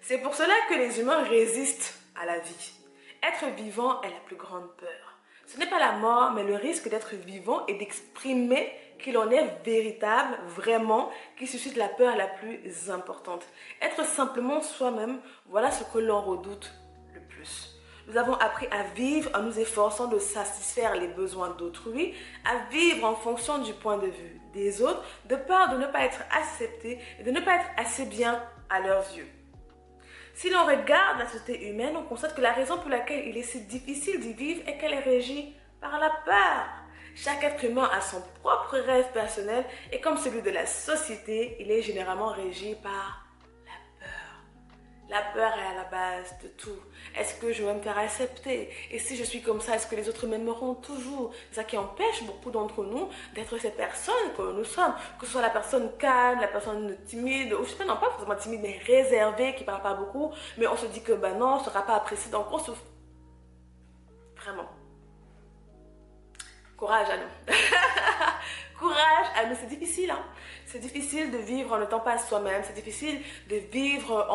C'est 0.00 0.18
pour 0.18 0.34
cela 0.34 0.54
que 0.70 0.74
les 0.74 1.00
humains 1.00 1.22
résistent 1.24 1.94
à 2.16 2.24
la 2.24 2.38
vie. 2.38 2.72
Être 3.22 3.54
vivant 3.54 4.00
est 4.02 4.10
la 4.10 4.20
plus 4.20 4.36
grande 4.36 4.74
peur. 4.76 5.18
Ce 5.46 5.58
n'est 5.58 5.68
pas 5.68 5.78
la 5.78 5.92
mort, 5.92 6.32
mais 6.32 6.44
le 6.44 6.54
risque 6.54 6.88
d'être 6.88 7.14
vivant 7.14 7.66
et 7.66 7.74
d'exprimer 7.74 8.72
qu'il 8.98 9.16
en 9.16 9.30
est 9.30 9.64
véritable, 9.64 10.38
vraiment, 10.46 11.10
qui 11.38 11.46
suscite 11.46 11.76
la 11.76 11.88
peur 11.88 12.16
la 12.16 12.26
plus 12.26 12.90
importante. 12.90 13.46
Être 13.80 14.04
simplement 14.04 14.60
soi-même, 14.60 15.20
voilà 15.46 15.70
ce 15.70 15.84
que 15.84 15.98
l'on 15.98 16.20
redoute 16.20 16.72
le 17.14 17.20
plus. 17.20 17.74
Nous 18.08 18.16
avons 18.16 18.34
appris 18.34 18.66
à 18.70 18.84
vivre 18.94 19.30
en 19.34 19.42
nous 19.42 19.58
efforçant 19.60 20.06
de 20.06 20.18
satisfaire 20.18 20.96
les 20.96 21.08
besoins 21.08 21.50
d'autrui, 21.50 22.14
à 22.44 22.70
vivre 22.70 23.06
en 23.06 23.14
fonction 23.14 23.58
du 23.58 23.74
point 23.74 23.98
de 23.98 24.06
vue 24.06 24.40
des 24.54 24.80
autres, 24.80 25.04
de 25.26 25.36
peur 25.36 25.68
de 25.68 25.76
ne 25.76 25.86
pas 25.86 26.04
être 26.04 26.22
accepté 26.34 26.98
et 27.20 27.22
de 27.22 27.30
ne 27.30 27.40
pas 27.40 27.56
être 27.56 27.68
assez 27.76 28.06
bien 28.06 28.42
à 28.70 28.80
leurs 28.80 29.14
yeux. 29.14 29.28
Si 30.34 30.48
l'on 30.48 30.64
regarde 30.64 31.18
la 31.18 31.26
société 31.26 31.68
humaine, 31.68 31.96
on 31.96 32.04
constate 32.04 32.34
que 32.34 32.40
la 32.40 32.52
raison 32.52 32.78
pour 32.78 32.88
laquelle 32.88 33.26
il 33.26 33.36
est 33.36 33.42
si 33.42 33.60
difficile 33.62 34.20
d'y 34.20 34.32
vivre 34.32 34.62
est 34.66 34.78
qu'elle 34.78 34.94
est 34.94 35.00
régie 35.00 35.54
par 35.80 35.98
la 35.98 36.10
peur. 36.24 36.66
Chaque 37.20 37.42
être 37.42 37.64
humain 37.64 37.90
a 37.92 38.00
son 38.00 38.22
propre 38.42 38.78
rêve 38.78 39.10
personnel 39.12 39.64
et 39.90 40.00
comme 40.00 40.16
celui 40.18 40.40
de 40.40 40.50
la 40.50 40.66
société, 40.66 41.56
il 41.58 41.68
est 41.68 41.82
généralement 41.82 42.28
régi 42.28 42.76
par 42.76 43.26
la 43.66 44.06
peur. 44.06 44.40
La 45.08 45.22
peur 45.34 45.52
est 45.58 45.66
à 45.66 45.74
la 45.74 45.84
base 45.90 46.38
de 46.44 46.46
tout. 46.46 46.78
Est-ce 47.16 47.34
que 47.40 47.52
je 47.52 47.64
vais 47.64 47.74
me 47.74 47.80
faire 47.80 47.98
accepter? 47.98 48.70
Et 48.92 49.00
si 49.00 49.16
je 49.16 49.24
suis 49.24 49.42
comme 49.42 49.60
ça, 49.60 49.74
est-ce 49.74 49.88
que 49.88 49.96
les 49.96 50.08
autres 50.08 50.28
m'aimeront 50.28 50.76
toujours? 50.76 51.32
C'est 51.50 51.56
ça 51.56 51.64
qui 51.64 51.76
empêche 51.76 52.22
beaucoup 52.22 52.52
d'entre 52.52 52.84
nous 52.84 53.08
d'être 53.34 53.58
ces 53.58 53.72
personnes 53.72 54.32
que 54.36 54.52
nous 54.52 54.64
sommes. 54.64 54.94
Que 55.18 55.26
ce 55.26 55.32
soit 55.32 55.42
la 55.42 55.50
personne 55.50 55.90
calme, 55.98 56.40
la 56.40 56.46
personne 56.46 56.96
timide, 57.04 57.52
ou 57.52 57.64
je 57.64 57.70
sais 57.70 57.78
pas, 57.78 57.84
non 57.84 57.96
pas 57.96 58.10
forcément 58.10 58.36
timide, 58.36 58.60
mais 58.62 58.78
réservée, 58.86 59.56
qui 59.56 59.64
parle 59.64 59.82
pas 59.82 59.94
beaucoup, 59.94 60.32
mais 60.56 60.68
on 60.68 60.76
se 60.76 60.86
dit 60.86 61.02
que 61.02 61.14
ben 61.14 61.36
non, 61.36 61.54
on 61.54 61.64
sera 61.64 61.84
pas 61.84 61.96
apprécié. 61.96 62.30
Donc 62.30 62.46
on 62.52 62.60
se... 62.60 62.70
Vraiment. 64.36 64.68
Courage 66.78 67.08
à 67.10 67.16
nous. 67.16 67.54
Courage 68.78 69.26
à 69.36 69.46
nous. 69.46 69.56
C'est 69.60 69.66
difficile, 69.66 70.12
hein. 70.12 70.22
C'est 70.64 70.78
difficile 70.78 71.32
de 71.32 71.38
vivre 71.38 71.74
en 71.74 71.80
n'étant 71.80 71.98
pas 71.98 72.18
soi-même. 72.18 72.62
C'est 72.62 72.74
difficile 72.74 73.20
de 73.48 73.56
vivre 73.56 74.28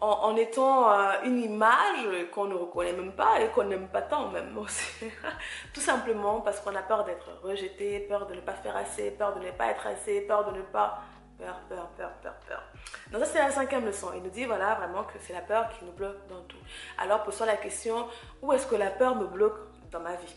en 0.00 0.36
étant 0.36 0.90
euh, 0.90 1.12
une 1.24 1.42
image 1.42 2.30
qu'on 2.32 2.46
ne 2.46 2.54
reconnaît 2.54 2.94
même 2.94 3.12
pas 3.12 3.40
et 3.40 3.48
qu'on 3.48 3.64
n'aime 3.64 3.88
pas 3.88 4.00
tant 4.00 4.30
même 4.30 4.56
aussi. 4.56 5.04
Tout 5.74 5.82
simplement 5.82 6.40
parce 6.40 6.60
qu'on 6.60 6.74
a 6.74 6.82
peur 6.82 7.04
d'être 7.04 7.28
rejeté, 7.42 8.00
peur 8.00 8.26
de 8.26 8.34
ne 8.34 8.40
pas 8.40 8.54
faire 8.54 8.76
assez, 8.76 9.10
peur 9.10 9.34
de 9.34 9.44
ne 9.44 9.50
pas 9.50 9.66
être 9.66 9.86
assez, 9.86 10.22
peur 10.22 10.50
de 10.50 10.56
ne 10.56 10.62
pas... 10.62 11.02
Peur, 11.38 11.60
peur, 11.68 11.88
peur, 11.96 12.12
peur, 12.22 12.34
peur. 12.46 12.62
Donc 13.10 13.24
ça 13.24 13.26
c'est 13.26 13.38
la 13.38 13.50
cinquième 13.50 13.84
leçon. 13.84 14.12
Il 14.14 14.22
nous 14.22 14.30
dit 14.30 14.44
voilà 14.44 14.74
vraiment 14.76 15.02
que 15.02 15.14
c'est 15.18 15.32
la 15.32 15.40
peur 15.40 15.68
qui 15.70 15.84
nous 15.84 15.90
bloque 15.90 16.24
dans 16.28 16.40
tout. 16.42 16.58
Alors 16.98 17.24
pose-toi 17.24 17.46
la 17.46 17.56
question, 17.56 18.06
où 18.42 18.52
est-ce 18.52 18.66
que 18.66 18.76
la 18.76 18.90
peur 18.90 19.16
me 19.16 19.26
bloque 19.26 19.58
dans 19.90 19.98
ma 19.98 20.14
vie? 20.14 20.34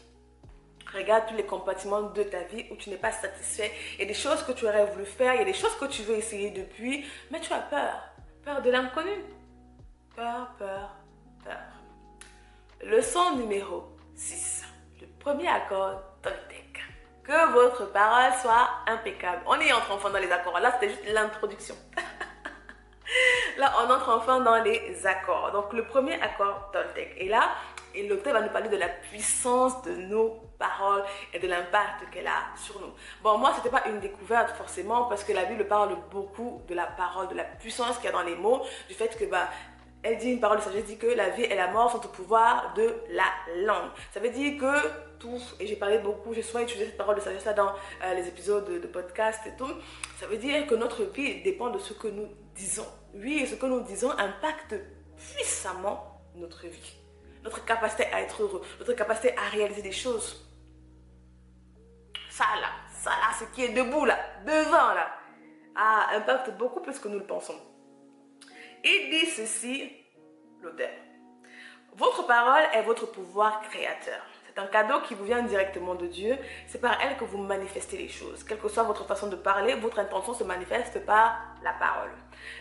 Regarde 0.94 1.26
tous 1.28 1.36
les 1.36 1.46
compartiments 1.46 2.04
de 2.04 2.24
ta 2.24 2.44
vie 2.44 2.66
où 2.72 2.76
tu 2.76 2.90
n'es 2.90 2.98
pas 2.98 3.12
satisfait. 3.12 3.72
Il 3.96 4.02
y 4.02 4.04
a 4.04 4.08
des 4.08 4.14
choses 4.14 4.44
que 4.44 4.52
tu 4.52 4.66
aurais 4.66 4.86
voulu 4.86 5.06
faire, 5.06 5.34
il 5.34 5.40
y 5.40 5.42
a 5.42 5.46
des 5.46 5.54
choses 5.54 5.76
que 5.78 5.86
tu 5.86 6.04
veux 6.04 6.16
essayer 6.16 6.52
depuis, 6.52 7.06
mais 7.32 7.40
tu 7.40 7.52
as 7.54 7.60
peur. 7.60 8.10
Peur 8.44 8.62
de 8.62 8.70
l'inconnu. 8.70 9.24
Peur, 10.16 10.52
peur, 10.58 10.96
peur. 11.44 11.58
Leçon 12.84 13.38
numéro 13.38 13.86
6. 14.16 14.64
Le 15.02 15.08
premier 15.20 15.48
accord 15.48 16.02
Toltec. 16.22 16.84
Que 17.24 17.52
votre 17.52 17.92
parole 17.92 18.32
soit 18.40 18.70
impeccable. 18.86 19.42
On 19.48 19.60
y 19.60 19.74
entre 19.74 19.92
enfin 19.92 20.12
dans 20.12 20.20
les 20.20 20.32
accords. 20.32 20.60
Là, 20.60 20.72
c'était 20.74 20.90
juste 20.94 21.12
l'introduction. 21.12 21.76
là, 23.58 23.74
on 23.84 23.92
entre 23.92 24.10
enfin 24.10 24.40
dans 24.40 24.62
les 24.64 25.06
accords. 25.06 25.52
Donc, 25.52 25.74
le 25.74 25.86
premier 25.86 26.22
accord 26.22 26.70
Toltec. 26.72 27.14
Et 27.18 27.28
là, 27.28 27.50
l'auteur 28.04 28.34
va 28.34 28.42
nous 28.42 28.50
parler 28.50 28.70
de 28.70 28.78
la 28.78 28.90
puissance 28.90 29.82
de 29.84 29.96
nos 29.96 30.42
paroles 30.60 31.04
et 31.34 31.40
de 31.40 31.48
l'impact 31.48 32.10
qu'elle 32.12 32.28
a 32.28 32.56
sur 32.56 32.80
nous. 32.80 32.94
Bon, 33.24 33.38
moi, 33.38 33.54
c'était 33.56 33.70
pas 33.70 33.88
une 33.88 34.00
découverte 34.00 34.56
forcément 34.56 35.06
parce 35.06 35.24
que 35.24 35.34
la 35.34 35.46
Bible 35.46 35.66
parle 35.68 35.98
beaucoup 36.12 36.62
de 36.68 36.76
la 36.76 36.86
parole, 36.86 37.28
de 37.28 37.36
la 37.36 37.44
puissance 37.44 37.98
qu'il 37.98 38.06
y 38.06 38.10
a 38.10 38.12
dans 38.12 38.24
les 38.24 38.36
mots, 38.36 38.62
du 38.88 38.94
fait 38.94 39.18
que 39.18 39.26
bah, 39.26 39.50
elle 40.06 40.20
dit 40.20 40.30
une 40.30 40.40
parole 40.40 40.60
de 40.60 40.64
sagesse, 40.64 40.86
dit 40.86 40.98
que 40.98 41.08
la 41.08 41.30
vie 41.30 41.44
et 41.44 41.56
la 41.56 41.72
mort 41.72 41.92
sont 41.92 42.06
au 42.06 42.10
pouvoir 42.10 42.76
de 42.76 42.96
la 43.10 43.26
langue. 43.66 43.90
Ça 44.14 44.20
veut 44.20 44.30
dire 44.30 44.60
que 44.60 45.18
tout, 45.18 45.42
et 45.60 45.66
j'ai 45.66 45.76
parlé 45.76 45.98
beaucoup, 45.98 46.32
j'ai 46.32 46.44
souvent 46.44 46.62
utilisé 46.62 46.86
cette 46.86 46.98
parole 46.98 47.16
de 47.16 47.22
sagesse 47.22 47.44
là 47.44 47.54
dans 47.54 47.74
euh, 48.04 48.14
les 48.14 48.28
épisodes 48.28 48.70
de, 48.70 48.88
podcast 48.88 49.42
et 49.48 49.56
tout, 49.58 49.72
ça 50.20 50.28
veut 50.28 50.38
dire 50.38 50.68
que 50.68 50.76
notre 50.76 51.06
vie 51.06 51.42
dépend 51.42 51.72
de 51.72 51.80
ce 51.80 51.94
que 51.94 52.08
nous 52.08 52.28
disons. 52.54 52.86
Oui, 53.16 53.48
ce 53.48 53.56
que 53.56 53.66
nous 53.66 53.82
disons 53.82 54.12
impacte 54.12 54.76
puissamment 55.18 56.22
notre 56.36 56.68
vie. 56.68 56.98
Notre 57.44 57.66
capacité 57.66 58.06
à 58.14 58.22
être 58.22 58.44
heureux, 58.44 58.62
notre 58.78 58.94
capacité 58.94 59.36
à 59.36 59.50
réaliser 59.50 59.82
des 59.82 59.92
choses. 59.92 60.48
Ça 62.30 62.46
là, 62.62 62.70
ça 62.94 63.10
là, 63.10 63.34
ce 63.40 63.46
qui 63.56 63.66
est 63.66 63.74
debout 63.74 64.06
là, 64.06 64.20
devant 64.46 64.94
là, 64.94 65.08
ah, 65.76 66.10
impacte 66.14 66.52
beaucoup 66.58 66.82
plus 66.82 67.00
que 67.00 67.08
nous 67.08 67.18
le 67.18 67.26
pensons. 67.26 67.60
Il 68.88 69.10
dit 69.10 69.26
ceci, 69.26 69.92
l'auteur. 70.62 70.92
Votre 71.96 72.28
parole 72.28 72.62
est 72.72 72.84
votre 72.84 73.08
pouvoir 73.08 73.60
créateur. 73.62 74.22
C'est 74.46 74.62
un 74.62 74.68
cadeau 74.68 75.02
qui 75.02 75.16
vous 75.16 75.24
vient 75.24 75.42
directement 75.42 75.96
de 75.96 76.06
Dieu. 76.06 76.38
C'est 76.68 76.80
par 76.80 77.02
elle 77.02 77.18
que 77.18 77.24
vous 77.24 77.40
manifestez 77.40 77.98
les 77.98 78.10
choses. 78.10 78.44
Quelle 78.44 78.60
que 78.60 78.70
soit 78.70 78.84
votre 78.84 79.08
façon 79.08 79.26
de 79.26 79.36
parler, 79.36 79.74
votre 79.74 79.98
intention 79.98 80.36
se 80.36 80.44
manifeste 80.44 81.04
par 81.04 81.36
la 81.64 81.74
parole. 81.74 82.12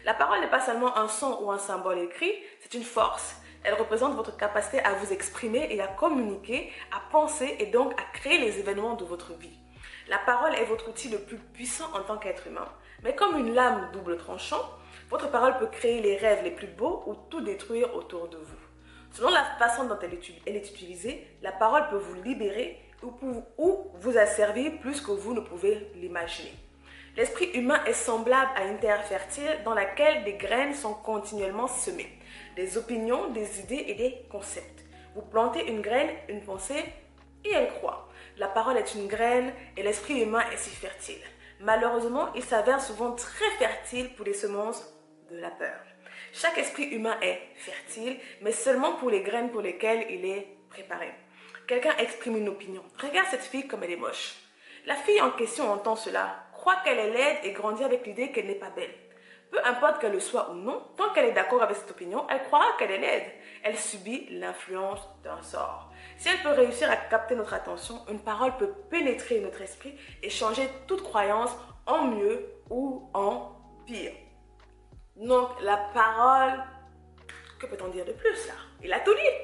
La 0.07 0.14
parole 0.14 0.40
n'est 0.40 0.49
pas 0.49 0.62
seulement 0.62 0.97
un 0.97 1.09
son 1.09 1.40
ou 1.43 1.52
un 1.52 1.59
symbole 1.59 1.99
écrit, 1.99 2.33
c'est 2.61 2.73
une 2.73 2.85
force. 2.85 3.37
Elle 3.62 3.75
représente 3.75 4.14
votre 4.14 4.35
capacité 4.35 4.83
à 4.83 4.95
vous 4.95 5.12
exprimer 5.12 5.66
et 5.69 5.83
à 5.83 5.88
communiquer, 5.88 6.73
à 6.90 7.00
penser 7.12 7.54
et 7.59 7.66
donc 7.66 7.93
à 8.00 8.04
créer 8.14 8.38
les 8.38 8.61
événements 8.61 8.95
de 8.95 9.04
votre 9.04 9.35
vie. 9.35 9.59
La 10.09 10.19
parole 10.21 10.54
est 10.54 10.64
votre 10.64 10.88
outil 10.88 11.11
le 11.11 11.19
plus 11.19 11.37
puissant 11.37 11.90
en 11.93 12.00
tant 12.00 12.16
qu'être 12.16 12.47
humain. 12.47 12.69
Mais 13.02 13.14
comme 13.14 13.37
une 13.37 13.52
lame 13.52 13.90
double 13.93 14.16
tranchant, 14.16 14.62
votre 15.14 15.30
parole 15.30 15.56
peut 15.59 15.68
créer 15.68 16.02
les 16.02 16.16
rêves 16.16 16.42
les 16.42 16.50
plus 16.50 16.66
beaux 16.66 17.04
ou 17.06 17.14
tout 17.14 17.40
détruire 17.40 17.94
autour 17.94 18.26
de 18.26 18.37
vous. 18.37 18.59
Selon 19.12 19.30
la 19.30 19.44
façon 19.61 19.85
dont 19.85 19.97
elle 20.02 20.12
est 20.56 20.68
utilisée, 20.68 21.25
la 21.40 21.52
parole 21.52 21.88
peut 21.88 21.99
vous 21.99 22.21
libérer 22.21 22.80
ou 23.00 23.92
vous 23.94 24.18
asservir 24.18 24.73
plus 24.80 25.00
que 25.00 25.12
vous 25.12 25.33
ne 25.33 25.38
pouvez 25.38 25.88
l'imaginer. 25.94 26.52
L'esprit 27.16 27.49
humain 27.54 27.78
est 27.87 27.92
semblable 27.92 28.50
à 28.56 28.64
une 28.64 28.78
terre 28.78 29.04
fertile 29.04 29.61
dans 29.64 29.75
laquelle 29.75 30.25
des 30.25 30.33
graines 30.33 30.75
sont 30.75 30.94
continuellement 30.94 31.68
semées, 31.68 32.11
des 32.56 32.76
opinions, 32.76 33.30
des 33.30 33.61
idées 33.61 33.85
et 33.87 33.94
des 33.94 34.26
concepts. 34.33 34.85
Vous 35.14 35.23
plantez 35.23 35.64
une 35.71 35.80
graine, 35.80 36.11
une 36.28 36.42
pensée, 36.42 36.85
et 37.44 37.52
elle 37.52 37.68
croît. 37.68 38.09
La 38.37 38.49
parole 38.49 38.78
est 38.78 38.97
une 38.97 39.06
graine 39.06 39.52
et 39.76 39.85
l'esprit 39.85 40.23
humain 40.23 40.42
est 40.52 40.56
si 40.56 40.71
fertile. 40.71 41.23
Malheureusement, 41.61 42.33
il 42.35 42.42
s'avère 42.42 42.80
souvent 42.80 43.12
très 43.12 43.49
fertile 43.61 44.12
pour 44.16 44.26
les 44.26 44.35
semences 44.35 44.90
la 45.41 45.50
peur. 45.50 45.79
Chaque 46.33 46.59
esprit 46.59 46.85
humain 46.85 47.17
est 47.23 47.41
fertile, 47.57 48.19
mais 48.41 48.53
seulement 48.53 48.93
pour 48.97 49.11
les 49.11 49.23
graines 49.23 49.50
pour 49.50 49.61
lesquelles 49.61 50.07
il 50.11 50.25
est 50.25 50.47
préparé. 50.69 51.12
Quelqu'un 51.67 51.97
exprime 51.99 52.37
une 52.37 52.49
opinion. 52.49 52.83
Regarde 53.00 53.29
cette 53.31 53.45
fille 53.45 53.67
comme 53.67 53.83
elle 53.85 53.93
est 53.93 53.97
moche. 53.97 54.35
La 54.87 54.97
fille 54.97 55.21
en 55.21 55.31
question 55.31 55.71
entend 55.71 55.97
cela, 55.97 56.45
croit 56.53 56.76
qu'elle 56.85 56.99
est 56.99 57.11
laide 57.11 57.38
et 57.45 57.53
grandit 57.53 57.85
avec 57.85 58.07
l'idée 58.07 58.31
qu'elle 58.33 58.47
n'est 58.47 58.55
pas 58.55 58.71
belle. 58.71 58.93
Peu 59.50 59.64
importe 59.64 60.00
qu'elle 60.00 60.12
le 60.12 60.21
soit 60.21 60.50
ou 60.50 60.55
non, 60.55 60.83
tant 60.97 61.11
qu'elle 61.11 61.26
est 61.26 61.33
d'accord 61.33 61.62
avec 61.62 61.76
cette 61.76 61.91
opinion, 61.91 62.26
elle 62.29 62.43
croira 62.43 62.67
qu'elle 62.79 62.91
est 62.91 62.99
laide. 62.99 63.31
Elle 63.62 63.79
subit 63.79 64.26
l'influence 64.31 65.00
d'un 65.23 65.41
sort. 65.43 65.91
Si 66.19 66.29
elle 66.29 66.43
peut 66.43 66.61
réussir 66.61 66.91
à 66.91 66.97
capter 66.97 67.37
notre 67.37 67.55
attention, 67.55 68.00
une 68.11 68.19
parole 68.19 68.57
peut 68.57 68.73
pénétrer 68.91 69.41
notre 69.41 69.62
esprit 69.62 69.95
et 70.23 70.29
changer 70.29 70.69
toute 70.87 71.03
croyance 71.03 71.57
en 71.87 72.09
mieux 72.09 72.47
ou 72.69 72.84
parole, 75.94 76.62
que 77.58 77.66
peut-on 77.66 77.88
dire 77.88 78.04
de 78.04 78.12
plus 78.12 78.46
là? 78.48 78.54
Il 78.82 78.92
a 78.92 79.00
tout 79.00 79.14
dit. 79.14 79.43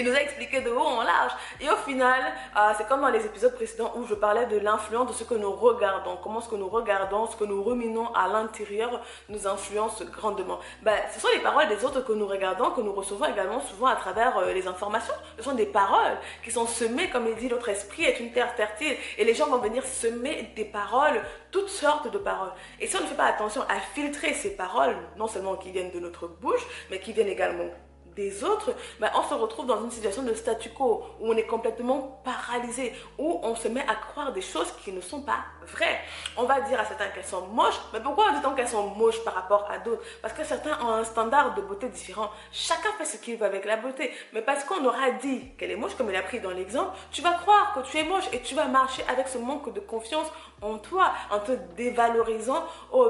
Il 0.00 0.06
nous 0.06 0.16
a 0.16 0.22
expliqué 0.22 0.62
de 0.62 0.70
haut 0.70 0.80
en 0.80 1.02
large. 1.02 1.32
Et 1.60 1.68
au 1.68 1.76
final, 1.76 2.22
euh, 2.56 2.72
c'est 2.78 2.88
comme 2.88 3.02
dans 3.02 3.10
les 3.10 3.26
épisodes 3.26 3.54
précédents 3.54 3.92
où 3.96 4.06
je 4.06 4.14
parlais 4.14 4.46
de 4.46 4.56
l'influence 4.56 5.08
de 5.08 5.12
ce 5.12 5.24
que 5.24 5.34
nous 5.34 5.52
regardons, 5.52 6.16
comment 6.22 6.40
ce 6.40 6.48
que 6.48 6.54
nous 6.54 6.70
regardons, 6.70 7.26
ce 7.26 7.36
que 7.36 7.44
nous 7.44 7.62
ruminons 7.62 8.10
à 8.14 8.26
l'intérieur 8.26 9.02
nous 9.28 9.46
influence 9.46 10.02
grandement. 10.04 10.58
Ben, 10.80 10.96
ce 11.12 11.20
sont 11.20 11.28
les 11.34 11.40
paroles 11.40 11.68
des 11.68 11.84
autres 11.84 12.00
que 12.00 12.14
nous 12.14 12.26
regardons, 12.26 12.70
que 12.70 12.80
nous 12.80 12.94
recevons 12.94 13.26
également 13.26 13.60
souvent 13.60 13.88
à 13.88 13.96
travers 13.96 14.38
euh, 14.38 14.54
les 14.54 14.66
informations. 14.66 15.12
Ce 15.36 15.42
sont 15.42 15.54
des 15.54 15.66
paroles 15.66 16.16
qui 16.42 16.50
sont 16.50 16.66
semées, 16.66 17.10
comme 17.10 17.26
il 17.28 17.34
dit, 17.34 17.48
notre 17.48 17.68
esprit 17.68 18.04
est 18.04 18.20
une 18.20 18.32
terre 18.32 18.54
fertile. 18.54 18.96
Et 19.18 19.24
les 19.26 19.34
gens 19.34 19.48
vont 19.48 19.58
venir 19.58 19.84
semer 19.84 20.50
des 20.56 20.64
paroles, 20.64 21.20
toutes 21.50 21.68
sortes 21.68 22.10
de 22.10 22.16
paroles. 22.16 22.52
Et 22.80 22.86
si 22.86 22.96
on 22.96 23.02
ne 23.02 23.06
fait 23.06 23.14
pas 23.14 23.26
attention 23.26 23.60
à 23.68 23.78
filtrer 23.94 24.32
ces 24.32 24.56
paroles, 24.56 24.96
non 25.18 25.26
seulement 25.26 25.56
qui 25.56 25.70
viennent 25.70 25.90
de 25.90 26.00
notre 26.00 26.26
bouche, 26.26 26.66
mais 26.90 27.00
qui 27.00 27.12
viennent 27.12 27.28
également 27.28 27.68
des 28.14 28.44
autres, 28.44 28.74
ben, 28.98 29.10
on 29.14 29.22
se 29.22 29.34
retrouve 29.34 29.66
dans 29.66 29.82
une 29.82 29.90
situation 29.90 30.22
de 30.22 30.34
statu 30.34 30.70
quo 30.70 31.04
où 31.20 31.32
on 31.32 31.36
est 31.36 31.46
complètement 31.46 32.20
paralysé, 32.24 32.92
où 33.18 33.40
on 33.42 33.54
se 33.54 33.68
met 33.68 33.84
à 33.88 33.94
croire 33.94 34.32
des 34.32 34.40
choses 34.40 34.72
qui 34.84 34.92
ne 34.92 35.00
sont 35.00 35.22
pas 35.22 35.44
vraies. 35.66 36.00
On 36.36 36.44
va 36.44 36.60
dire 36.60 36.80
à 36.80 36.84
certains 36.84 37.08
qu'elles 37.08 37.24
sont 37.24 37.46
moches, 37.48 37.80
mais 37.92 38.00
pourquoi 38.00 38.30
dit-on 38.32 38.54
qu'elles 38.54 38.68
sont 38.68 38.88
moches 38.88 39.22
par 39.24 39.34
rapport 39.34 39.68
à 39.70 39.78
d'autres? 39.78 40.02
Parce 40.22 40.34
que 40.34 40.44
certains 40.44 40.78
ont 40.84 40.90
un 40.90 41.04
standard 41.04 41.54
de 41.54 41.62
beauté 41.62 41.88
différent. 41.88 42.30
Chacun 42.52 42.90
fait 42.98 43.04
ce 43.04 43.16
qu'il 43.18 43.36
veut 43.36 43.46
avec 43.46 43.64
la 43.64 43.76
beauté, 43.76 44.12
mais 44.32 44.42
parce 44.42 44.64
qu'on 44.64 44.84
aura 44.84 45.10
dit 45.12 45.52
qu'elle 45.58 45.70
est 45.70 45.76
moche, 45.76 45.94
comme 45.96 46.10
il 46.10 46.16
a 46.16 46.22
pris 46.22 46.40
dans 46.40 46.50
l'exemple, 46.50 46.96
tu 47.12 47.22
vas 47.22 47.32
croire 47.32 47.74
que 47.74 47.80
tu 47.88 47.98
es 47.98 48.04
moche 48.04 48.28
et 48.32 48.40
tu 48.40 48.54
vas 48.54 48.66
marcher 48.66 49.04
avec 49.08 49.28
ce 49.28 49.38
manque 49.38 49.72
de 49.72 49.80
confiance 49.80 50.26
en 50.62 50.78
toi, 50.78 51.12
en 51.30 51.38
te 51.40 51.52
dévalorisant 51.76 52.64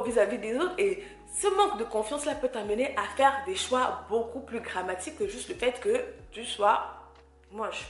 vis-à-vis 0.05 0.37
-vis 0.37 0.41
des 0.41 0.57
autres 0.57 0.75
et 0.79 1.03
ce 1.33 1.47
manque 1.49 1.79
de 1.79 1.85
confiance-là 1.85 2.35
peut 2.35 2.49
t'amener 2.49 2.95
à 2.97 3.03
faire 3.17 3.43
des 3.47 3.57
choix 3.57 4.05
beaucoup 4.09 4.41
plus 4.41 4.61
grammatiques 4.61 5.19
que 5.19 5.29
juste 5.29 5.49
le 5.49 5.55
fait 5.55 5.81
que 5.81 6.05
tu 6.33 6.45
sois 6.45 6.85
moche. 7.53 7.87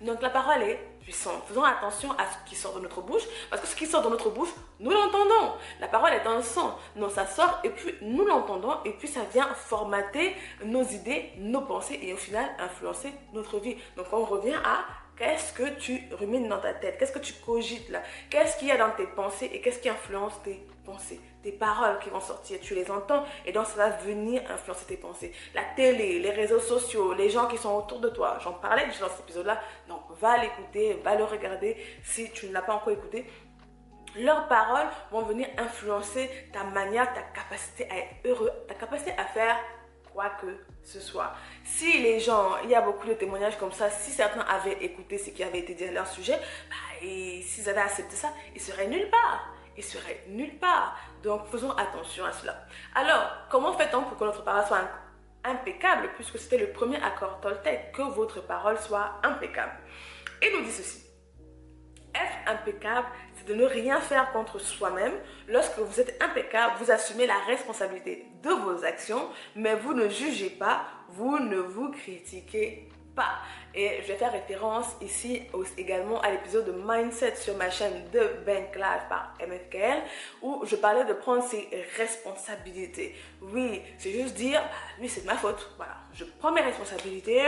Donc 0.00 0.22
la 0.22 0.30
parole 0.30 0.62
est 0.62 0.78
puissante. 1.00 1.42
Faisons 1.46 1.62
attention 1.62 2.10
à 2.12 2.24
ce 2.24 2.48
qui 2.48 2.56
sort 2.56 2.74
de 2.74 2.80
notre 2.80 3.02
bouche, 3.02 3.22
parce 3.50 3.60
que 3.60 3.68
ce 3.68 3.76
qui 3.76 3.86
sort 3.86 4.02
de 4.02 4.08
notre 4.08 4.30
bouche, 4.30 4.48
nous 4.78 4.90
l'entendons. 4.90 5.52
La 5.78 5.88
parole 5.88 6.12
est 6.12 6.26
un 6.26 6.42
son. 6.42 6.72
Non, 6.96 7.10
ça 7.10 7.26
sort 7.26 7.60
et 7.64 7.70
puis 7.70 7.94
nous 8.00 8.24
l'entendons 8.24 8.82
et 8.84 8.92
puis 8.92 9.08
ça 9.08 9.20
vient 9.32 9.48
formater 9.54 10.34
nos 10.64 10.82
idées, 10.82 11.32
nos 11.36 11.60
pensées 11.60 11.98
et 12.02 12.14
au 12.14 12.16
final 12.16 12.48
influencer 12.58 13.12
notre 13.34 13.58
vie. 13.58 13.76
Donc 13.96 14.06
on 14.12 14.24
revient 14.24 14.56
à 14.64 14.84
qu'est-ce 15.18 15.52
que 15.52 15.68
tu 15.78 16.02
rumines 16.12 16.48
dans 16.48 16.60
ta 16.60 16.72
tête, 16.72 16.96
qu'est-ce 16.98 17.12
que 17.12 17.18
tu 17.18 17.34
cogites 17.34 17.90
là, 17.90 18.02
qu'est-ce 18.30 18.56
qu'il 18.58 18.68
y 18.68 18.70
a 18.70 18.78
dans 18.78 18.90
tes 18.90 19.06
pensées 19.06 19.50
et 19.52 19.60
qu'est-ce 19.60 19.80
qui 19.80 19.90
influence 19.90 20.32
tes 20.42 20.66
pensées, 20.86 21.20
tes 21.42 21.52
paroles 21.52 21.98
qui 22.00 22.10
vont 22.10 22.20
sortir. 22.20 22.58
Tu 22.60 22.74
les 22.74 22.90
entends 22.90 23.24
et 23.46 23.52
donc 23.52 23.66
ça 23.66 23.76
va 23.76 23.90
venir 23.90 24.42
influencer 24.50 24.84
tes 24.86 24.96
pensées. 24.96 25.32
La 25.54 25.62
télé, 25.76 26.18
les 26.18 26.30
réseaux 26.30 26.60
sociaux, 26.60 27.12
les 27.14 27.30
gens 27.30 27.46
qui 27.46 27.58
sont 27.58 27.74
autour 27.74 28.00
de 28.00 28.08
toi. 28.08 28.38
J'en 28.42 28.52
parlais 28.52 28.86
déjà 28.86 29.00
dans 29.00 29.10
cet 29.10 29.20
épisode-là. 29.20 29.60
Donc 29.88 30.02
va 30.20 30.38
l'écouter, 30.38 31.00
va 31.04 31.14
le 31.14 31.24
regarder 31.24 31.76
si 32.02 32.30
tu 32.30 32.46
ne 32.46 32.52
l'as 32.52 32.62
pas 32.62 32.74
encore 32.74 32.92
écouté. 32.92 33.26
Leurs 34.16 34.48
paroles 34.48 34.88
vont 35.12 35.22
venir 35.22 35.46
influencer 35.56 36.28
ta 36.52 36.64
manière, 36.64 37.12
ta 37.14 37.22
capacité 37.22 37.88
à 37.90 37.98
être 37.98 38.16
heureux, 38.24 38.50
ta 38.66 38.74
capacité 38.74 39.12
à 39.16 39.24
faire 39.24 39.56
quoi 40.12 40.30
que 40.40 40.46
ce 40.82 40.98
soit. 40.98 41.32
Si 41.64 42.02
les 42.02 42.18
gens, 42.18 42.56
il 42.64 42.70
y 42.70 42.74
a 42.74 42.80
beaucoup 42.80 43.06
de 43.06 43.14
témoignages 43.14 43.56
comme 43.56 43.70
ça, 43.70 43.88
si 43.88 44.10
certains 44.10 44.40
avaient 44.40 44.82
écouté 44.84 45.16
ce 45.16 45.30
qui 45.30 45.44
avait 45.44 45.60
été 45.60 45.74
dit 45.74 45.84
à 45.84 45.92
leur 45.92 46.08
sujet, 46.08 46.36
bah, 46.68 46.76
et 47.02 47.42
s'ils 47.42 47.68
avaient 47.68 47.80
accepté 47.80 48.16
ça, 48.16 48.32
ils 48.54 48.60
seraient 48.60 48.88
nulle 48.88 49.08
part. 49.10 49.54
Ils 49.76 49.84
seraient 49.84 50.24
nulle 50.28 50.58
part. 50.58 50.96
Donc 51.22 51.46
faisons 51.46 51.70
attention 51.72 52.24
à 52.24 52.32
cela. 52.32 52.66
Alors, 52.94 53.30
comment 53.50 53.72
fait-on 53.72 54.02
pour 54.02 54.18
que 54.18 54.24
notre 54.24 54.44
parole 54.44 54.66
soit 54.66 54.88
impeccable, 55.44 56.10
puisque 56.16 56.38
c'était 56.38 56.58
le 56.58 56.72
premier 56.72 57.02
accord 57.02 57.40
Toltec, 57.40 57.92
que 57.92 58.02
votre 58.02 58.42
parole 58.46 58.78
soit 58.78 59.20
impeccable? 59.22 59.72
Il 60.42 60.56
nous 60.56 60.64
dit 60.64 60.72
ceci. 60.72 61.04
Être 62.14 62.50
impeccable, 62.50 63.06
c'est 63.34 63.46
de 63.46 63.54
ne 63.54 63.64
rien 63.64 64.00
faire 64.00 64.32
contre 64.32 64.58
soi-même. 64.58 65.12
Lorsque 65.46 65.78
vous 65.78 66.00
êtes 66.00 66.20
impeccable, 66.20 66.74
vous 66.80 66.90
assumez 66.90 67.26
la 67.26 67.38
responsabilité 67.46 68.26
de 68.42 68.50
vos 68.50 68.84
actions, 68.84 69.28
mais 69.54 69.76
vous 69.76 69.94
ne 69.94 70.08
jugez 70.08 70.50
pas, 70.50 70.86
vous 71.10 71.38
ne 71.38 71.58
vous 71.58 71.90
critiquez 71.92 72.88
pas. 73.14 73.38
Et 73.74 74.00
je 74.02 74.08
vais 74.08 74.18
faire 74.18 74.32
référence 74.32 74.86
ici 75.00 75.42
également 75.78 76.20
à 76.22 76.30
l'épisode 76.30 76.66
de 76.66 76.72
Mindset 76.72 77.36
sur 77.36 77.56
ma 77.56 77.70
chaîne 77.70 78.10
de 78.12 78.20
Bank 78.44 78.74
Live 78.74 79.02
par 79.08 79.34
MFKL 79.40 80.02
où 80.42 80.64
je 80.64 80.76
parlais 80.76 81.04
de 81.04 81.12
prendre 81.12 81.44
ses 81.44 81.68
responsabilités. 81.96 83.14
Oui, 83.40 83.82
c'est 83.98 84.10
juste 84.10 84.34
dire, 84.34 84.60
oui, 85.00 85.08
c'est 85.08 85.22
de 85.22 85.26
ma 85.26 85.36
faute. 85.36 85.70
Voilà, 85.76 85.96
je 86.12 86.24
prends 86.24 86.50
mes 86.50 86.62
responsabilités, 86.62 87.42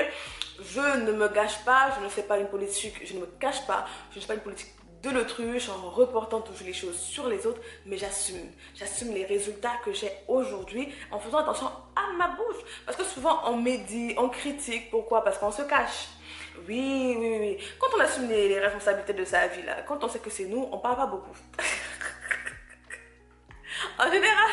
je 0.61 1.05
ne 1.05 1.13
me 1.13 1.29
gâche 1.29 1.65
pas, 1.65 1.91
je 1.99 2.05
ne 2.05 2.09
fais 2.09 2.23
pas 2.23 2.39
une 2.39 2.49
politique, 2.49 3.05
je 3.05 3.15
ne 3.15 3.21
me 3.21 3.27
cache 3.27 3.67
pas, 3.67 3.87
je 4.13 4.17
ne 4.17 4.21
fais 4.21 4.29
pas 4.29 4.35
une 4.35 4.41
politique 4.41 4.75
de 5.03 5.11
l'autruche 5.11 5.69
en 5.69 5.91
reportant 5.91 6.41
toujours 6.41 6.67
les 6.67 6.73
choses 6.73 6.99
sur 6.99 7.29
les 7.29 7.47
autres, 7.47 7.61
mais 7.87 7.97
j'assume. 7.97 8.51
J'assume 8.75 9.13
les 9.13 9.25
résultats 9.25 9.77
que 9.85 9.93
j'ai 9.93 10.13
aujourd'hui 10.29 10.93
en 11.11 11.19
faisant 11.19 11.39
attention 11.39 11.67
à 11.97 12.13
ma 12.17 12.29
bouche. 12.29 12.63
Parce 12.87 12.97
que 12.97 13.05
souvent 13.05 13.41
on 13.47 13.57
médit, 13.57 14.15
on 14.17 14.29
critique. 14.29 14.91
Pourquoi? 14.91 15.25
Parce 15.25 15.39
qu'on 15.39 15.51
se 15.51 15.63
cache. 15.63 16.09
Oui, 16.69 17.17
oui, 17.19 17.37
oui. 17.41 17.59
Quand 17.79 17.89
on 17.97 18.01
assume 18.01 18.29
les, 18.29 18.61
responsabilités 18.61 19.15
de 19.15 19.25
sa 19.25 19.49
vie, 19.49 19.63
là, 19.63 19.83
quand 19.87 20.05
on 20.05 20.09
sait 20.09 20.21
que 20.21 20.31
c'est 20.31 20.45
nous, 20.45 20.69
on 20.71 20.79
parle 20.79 20.97
pas 20.97 21.07
beaucoup. 21.07 21.35
en 23.99 24.05
général, 24.05 24.51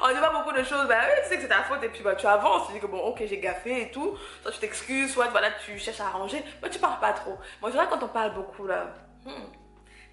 on 0.00 0.08
dit 0.08 0.20
pas 0.20 0.32
beaucoup 0.32 0.52
de 0.52 0.62
choses. 0.62 0.88
Bah 0.88 1.00
oui, 1.04 1.12
tu 1.22 1.28
sais 1.28 1.36
que 1.36 1.42
c'est 1.42 1.48
ta 1.48 1.64
faute 1.64 1.82
et 1.82 1.88
puis 1.88 2.02
bah, 2.02 2.14
tu 2.14 2.26
avances. 2.26 2.68
Tu 2.68 2.74
dis 2.74 2.80
que 2.80 2.86
bon, 2.86 2.98
ok, 2.98 3.22
j'ai 3.26 3.38
gaffé 3.38 3.82
et 3.82 3.90
tout. 3.90 4.16
Soit 4.42 4.52
tu 4.52 4.60
t'excuses, 4.60 5.12
soit 5.12 5.28
voilà, 5.28 5.50
tu 5.64 5.78
cherches 5.78 6.00
à 6.00 6.06
arranger. 6.06 6.42
Mais 6.62 6.70
tu 6.70 6.78
parles 6.78 7.00
pas 7.00 7.12
trop. 7.12 7.36
Moi, 7.60 7.68
en 7.68 7.72
général, 7.72 7.88
quand 7.90 8.02
on 8.02 8.08
parle 8.08 8.34
beaucoup, 8.34 8.66
là. 8.66 8.94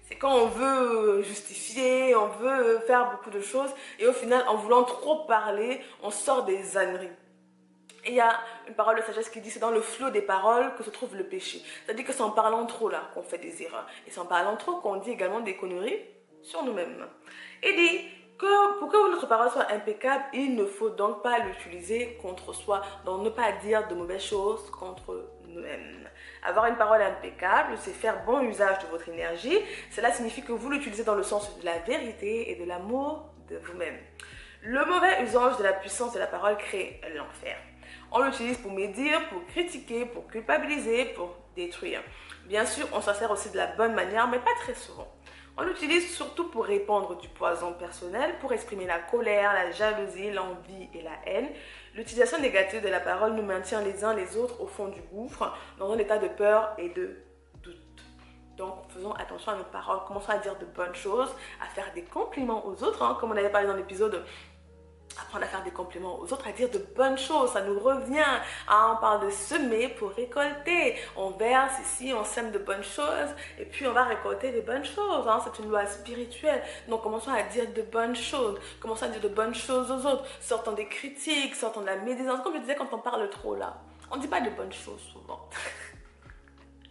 C'est 0.02 0.16
quand 0.16 0.34
on 0.34 0.46
veut 0.46 1.22
justifier, 1.22 2.16
on 2.16 2.28
veut 2.28 2.80
faire 2.80 3.10
beaucoup 3.12 3.30
de 3.30 3.40
choses 3.40 3.70
et 3.98 4.06
au 4.06 4.12
final, 4.12 4.44
en 4.48 4.56
voulant 4.56 4.82
trop 4.82 5.24
parler, 5.24 5.80
on 6.02 6.10
sort 6.10 6.44
des 6.44 6.76
âneries. 6.76 7.08
Et 8.04 8.10
il 8.10 8.14
y 8.14 8.20
a 8.20 8.40
une 8.66 8.74
parole 8.74 8.96
de 8.96 9.02
sagesse 9.02 9.28
qui 9.28 9.40
dit 9.40 9.50
c'est 9.50 9.60
dans 9.60 9.70
le 9.70 9.80
flot 9.80 10.10
des 10.10 10.22
paroles 10.22 10.74
que 10.76 10.82
se 10.82 10.90
trouve 10.90 11.16
le 11.16 11.24
péché. 11.24 11.62
C'est-à-dire 11.84 12.04
que 12.04 12.12
c'est 12.12 12.22
en 12.22 12.30
parlant 12.30 12.64
trop 12.66 12.88
là 12.88 13.10
qu'on 13.14 13.22
fait 13.22 13.38
des 13.38 13.62
erreurs. 13.62 13.86
Et 14.06 14.10
c'est 14.10 14.20
en 14.20 14.26
parlant 14.26 14.56
trop 14.56 14.76
qu'on 14.80 14.96
dit 14.96 15.10
également 15.10 15.40
des 15.40 15.56
conneries 15.56 16.00
sur 16.42 16.62
nous-mêmes. 16.64 17.06
Il 17.62 17.76
dit 17.76 18.00
que 18.38 18.78
pour 18.78 18.88
que 18.88 19.10
notre 19.10 19.28
parole 19.28 19.50
soit 19.50 19.70
impeccable, 19.70 20.24
il 20.32 20.56
ne 20.56 20.64
faut 20.64 20.88
donc 20.88 21.22
pas 21.22 21.40
l'utiliser 21.40 22.18
contre 22.22 22.54
soi. 22.54 22.80
Donc 23.04 23.22
ne 23.22 23.28
pas 23.28 23.52
dire 23.52 23.86
de 23.86 23.94
mauvaises 23.94 24.22
choses 24.22 24.70
contre 24.70 25.30
nous-mêmes. 25.46 26.08
Avoir 26.42 26.66
une 26.66 26.76
parole 26.76 27.02
impeccable, 27.02 27.74
c'est 27.76 27.92
faire 27.92 28.24
bon 28.24 28.40
usage 28.42 28.78
de 28.78 28.86
votre 28.86 29.08
énergie. 29.08 29.58
Cela 29.90 30.10
signifie 30.10 30.42
que 30.42 30.52
vous 30.52 30.70
l'utilisez 30.70 31.04
dans 31.04 31.14
le 31.14 31.22
sens 31.22 31.58
de 31.58 31.64
la 31.64 31.78
vérité 31.78 32.50
et 32.50 32.56
de 32.56 32.64
l'amour 32.64 33.26
de 33.48 33.58
vous-même. 33.58 33.98
Le 34.62 34.84
mauvais 34.86 35.22
usage 35.22 35.58
de 35.58 35.62
la 35.62 35.72
puissance 35.72 36.12
de 36.12 36.18
la 36.18 36.26
parole 36.26 36.56
crée 36.56 37.00
l'enfer. 37.14 37.56
On 38.12 38.22
l'utilise 38.22 38.58
pour 38.58 38.72
médire, 38.72 39.28
pour 39.28 39.46
critiquer, 39.46 40.04
pour 40.06 40.26
culpabiliser, 40.28 41.06
pour 41.06 41.36
détruire. 41.54 42.02
Bien 42.46 42.66
sûr, 42.66 42.86
on 42.92 43.00
s'en 43.00 43.14
sert 43.14 43.30
aussi 43.30 43.50
de 43.50 43.56
la 43.56 43.68
bonne 43.68 43.94
manière, 43.94 44.26
mais 44.28 44.38
pas 44.38 44.54
très 44.60 44.74
souvent. 44.74 45.08
On 45.60 45.64
l'utilise 45.64 46.14
surtout 46.14 46.48
pour 46.48 46.64
répandre 46.64 47.18
du 47.18 47.28
poison 47.28 47.74
personnel, 47.74 48.34
pour 48.40 48.50
exprimer 48.54 48.86
la 48.86 48.98
colère, 48.98 49.52
la 49.52 49.70
jalousie, 49.70 50.30
l'envie 50.30 50.88
et 50.94 51.02
la 51.02 51.10
haine. 51.26 51.50
L'utilisation 51.94 52.40
négative 52.40 52.82
de 52.82 52.88
la 52.88 52.98
parole 52.98 53.34
nous 53.34 53.42
maintient 53.42 53.82
les 53.82 54.02
uns 54.02 54.14
les 54.14 54.38
autres 54.38 54.58
au 54.62 54.66
fond 54.66 54.88
du 54.88 55.02
gouffre, 55.12 55.54
dans 55.78 55.92
un 55.92 55.98
état 55.98 56.16
de 56.16 56.28
peur 56.28 56.72
et 56.78 56.88
de 56.88 57.14
doute. 57.62 57.76
Donc, 58.56 58.74
faisons 58.88 59.12
attention 59.12 59.52
à 59.52 59.56
nos 59.56 59.64
paroles, 59.64 59.98
commençons 60.08 60.30
à 60.30 60.38
dire 60.38 60.56
de 60.58 60.64
bonnes 60.64 60.94
choses, 60.94 61.28
à 61.60 61.66
faire 61.66 61.92
des 61.94 62.04
compliments 62.04 62.66
aux 62.66 62.82
autres, 62.82 63.02
hein, 63.02 63.18
comme 63.20 63.30
on 63.30 63.36
avait 63.36 63.50
parlé 63.50 63.66
dans 63.66 63.76
l'épisode 63.76 64.24
apprendre 65.18 65.44
à 65.44 65.48
faire 65.48 65.62
des 65.62 65.70
compliments 65.70 66.18
aux 66.18 66.32
autres, 66.32 66.46
à 66.46 66.52
dire 66.52 66.70
de 66.70 66.78
bonnes 66.78 67.18
choses, 67.18 67.52
ça 67.52 67.62
nous 67.62 67.78
revient. 67.78 68.20
Hein, 68.68 68.94
on 68.96 69.00
parle 69.00 69.26
de 69.26 69.30
semer 69.30 69.88
pour 69.88 70.10
récolter. 70.10 70.96
On 71.16 71.30
verse 71.30 71.74
ici, 71.82 72.12
on 72.14 72.24
sème 72.24 72.50
de 72.50 72.58
bonnes 72.58 72.84
choses 72.84 73.30
et 73.58 73.64
puis 73.64 73.86
on 73.86 73.92
va 73.92 74.04
récolter 74.04 74.52
de 74.52 74.60
bonnes 74.60 74.84
choses. 74.84 75.26
Hein. 75.28 75.40
c'est 75.44 75.62
une 75.62 75.70
loi 75.70 75.86
spirituelle. 75.86 76.62
Donc 76.88 77.02
commençons 77.02 77.32
à 77.32 77.42
dire 77.42 77.66
de 77.72 77.82
bonnes 77.82 78.16
choses. 78.16 78.58
Commençons 78.80 79.06
à 79.06 79.08
dire 79.08 79.20
de 79.20 79.28
bonnes 79.28 79.54
choses 79.54 79.90
aux 79.90 80.06
autres. 80.06 80.24
Sortons 80.40 80.72
des 80.72 80.86
critiques, 80.86 81.54
sortons 81.54 81.80
de 81.80 81.86
la 81.86 81.96
médisance. 81.96 82.40
Comme 82.42 82.54
je 82.54 82.60
disais 82.60 82.76
quand 82.76 82.92
on 82.92 82.98
parle 82.98 83.28
trop 83.30 83.54
là, 83.54 83.78
on 84.10 84.16
ne 84.16 84.20
dit 84.20 84.28
pas 84.28 84.40
de 84.40 84.50
bonnes 84.50 84.72
choses 84.72 85.00
souvent. 85.12 85.48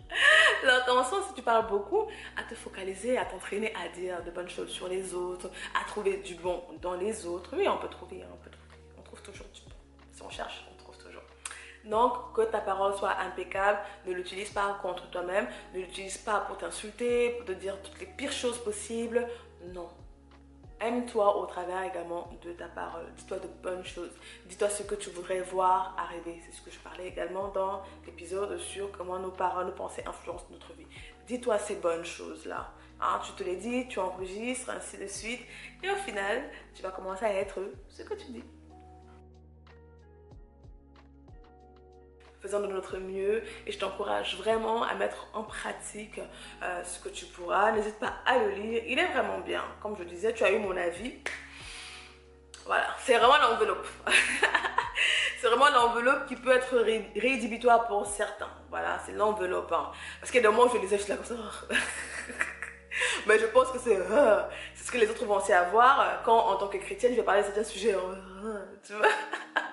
Alors, 0.63 1.05
si 1.27 1.33
tu 1.33 1.41
parles 1.41 1.67
beaucoup, 1.67 2.07
à 2.37 2.43
te 2.43 2.55
focaliser, 2.55 3.17
à 3.17 3.25
t'entraîner 3.25 3.73
à 3.75 3.89
dire 3.89 4.23
de 4.23 4.31
bonnes 4.31 4.49
choses 4.49 4.69
sur 4.69 4.87
les 4.87 5.13
autres, 5.13 5.49
à 5.79 5.87
trouver 5.87 6.17
du 6.17 6.35
bon 6.35 6.63
dans 6.81 6.95
les 6.95 7.25
autres. 7.25 7.55
Oui, 7.55 7.67
on 7.67 7.77
peut 7.77 7.89
trouver, 7.89 8.23
on 8.31 8.37
peut 8.37 8.49
trouver. 8.49 8.83
On 8.97 9.01
trouve 9.01 9.21
toujours 9.21 9.45
du 9.53 9.61
bon. 9.61 9.75
Si 10.11 10.21
on 10.21 10.29
cherche, 10.29 10.65
on 10.71 10.77
trouve 10.77 10.97
toujours. 10.97 11.23
Donc, 11.85 12.33
que 12.33 12.41
ta 12.41 12.59
parole 12.59 12.93
soit 12.95 13.17
impeccable, 13.19 13.79
ne 14.05 14.13
l'utilise 14.13 14.49
pas 14.49 14.77
contre 14.81 15.09
toi-même, 15.09 15.47
ne 15.73 15.79
l'utilise 15.79 16.17
pas 16.17 16.41
pour 16.41 16.57
t'insulter, 16.57 17.31
pour 17.31 17.45
te 17.45 17.53
dire 17.53 17.81
toutes 17.81 17.99
les 17.99 18.07
pires 18.07 18.31
choses 18.31 18.61
possibles. 18.63 19.27
Non, 19.73 19.89
Aime-toi 20.81 21.37
au 21.37 21.45
travers 21.45 21.83
également 21.83 22.29
de 22.41 22.53
ta 22.53 22.67
parole. 22.67 23.05
Dis-toi 23.17 23.39
de 23.39 23.47
bonnes 23.61 23.83
choses. 23.83 24.11
Dis-toi 24.45 24.69
ce 24.69 24.83
que 24.83 24.95
tu 24.95 25.09
voudrais 25.09 25.41
voir 25.41 25.93
arriver. 25.97 26.41
C'est 26.45 26.55
ce 26.55 26.61
que 26.61 26.71
je 26.71 26.79
parlais 26.79 27.07
également 27.07 27.49
dans 27.49 27.81
l'épisode 28.05 28.57
sur 28.57 28.89
comment 28.91 29.19
nos 29.19 29.31
paroles, 29.31 29.65
nos 29.65 29.73
pensées 29.73 30.03
influencent 30.05 30.47
notre 30.51 30.71
vie. 30.73 30.87
Dis-toi 31.27 31.59
ces 31.59 31.75
bonnes 31.75 32.05
choses-là. 32.05 32.71
Hein, 33.01 33.19
tu 33.25 33.33
te 33.33 33.43
les 33.43 33.57
dis, 33.57 33.87
tu 33.87 33.99
enregistres, 33.99 34.69
ainsi 34.69 34.97
de 34.97 35.07
suite. 35.07 35.41
Et 35.83 35.89
au 35.89 35.95
final, 35.95 36.49
tu 36.73 36.81
vas 36.81 36.91
commencer 36.91 37.25
à 37.25 37.33
être 37.33 37.59
ce 37.89 38.03
que 38.03 38.13
tu 38.13 38.31
dis. 38.31 38.43
Faisant 42.41 42.59
de 42.59 42.67
notre 42.67 42.97
mieux 42.97 43.43
et 43.67 43.71
je 43.71 43.77
t'encourage 43.77 44.37
vraiment 44.37 44.83
à 44.83 44.93
mettre 44.95 45.27
en 45.33 45.43
pratique 45.43 46.19
euh, 46.63 46.83
ce 46.83 46.99
que 46.99 47.09
tu 47.09 47.25
pourras. 47.25 47.71
N'hésite 47.71 47.99
pas 47.99 48.13
à 48.25 48.37
le 48.37 48.49
lire, 48.51 48.83
il 48.87 48.99
est 48.99 49.07
vraiment 49.07 49.39
bien. 49.39 49.63
Comme 49.81 49.95
je 49.97 50.03
disais, 50.03 50.33
tu 50.33 50.43
as 50.43 50.51
eu 50.51 50.59
mon 50.59 50.75
avis. 50.75 51.15
Voilà, 52.65 52.87
c'est 52.99 53.17
vraiment 53.17 53.37
l'enveloppe. 53.37 53.87
c'est 55.41 55.47
vraiment 55.47 55.69
l'enveloppe 55.69 56.27
qui 56.27 56.35
peut 56.35 56.51
être 56.51 56.77
rédhibitoire 57.15 57.87
pour 57.87 58.05
certains. 58.05 58.51
Voilà, 58.69 58.99
c'est 59.05 59.13
l'enveloppe. 59.13 59.71
Hein. 59.71 59.91
Parce 60.19 60.31
que 60.31 60.39
de 60.39 60.47
moi, 60.49 60.69
je 60.73 60.79
lisais, 60.79 60.97
je 60.97 61.03
suis 61.03 61.11
là 61.11 61.17
comme 61.17 61.25
ça. 61.25 61.35
Mais 63.27 63.39
je 63.39 63.45
pense 63.47 63.69
que 63.71 63.77
euh, 63.87 64.41
c'est 64.75 64.85
ce 64.85 64.91
que 64.91 64.97
les 64.97 65.09
autres 65.09 65.25
vont 65.25 65.37
aussi 65.37 65.53
avoir 65.53 66.21
quand, 66.23 66.37
en 66.37 66.55
tant 66.57 66.67
que 66.67 66.77
chrétienne, 66.77 67.11
je 67.13 67.17
vais 67.17 67.23
parler 67.23 67.41
de 67.41 67.47
certains 67.47 67.63
sujets. 67.63 67.95
Euh, 67.95 68.65
tu 68.85 68.93
vois 68.93 69.07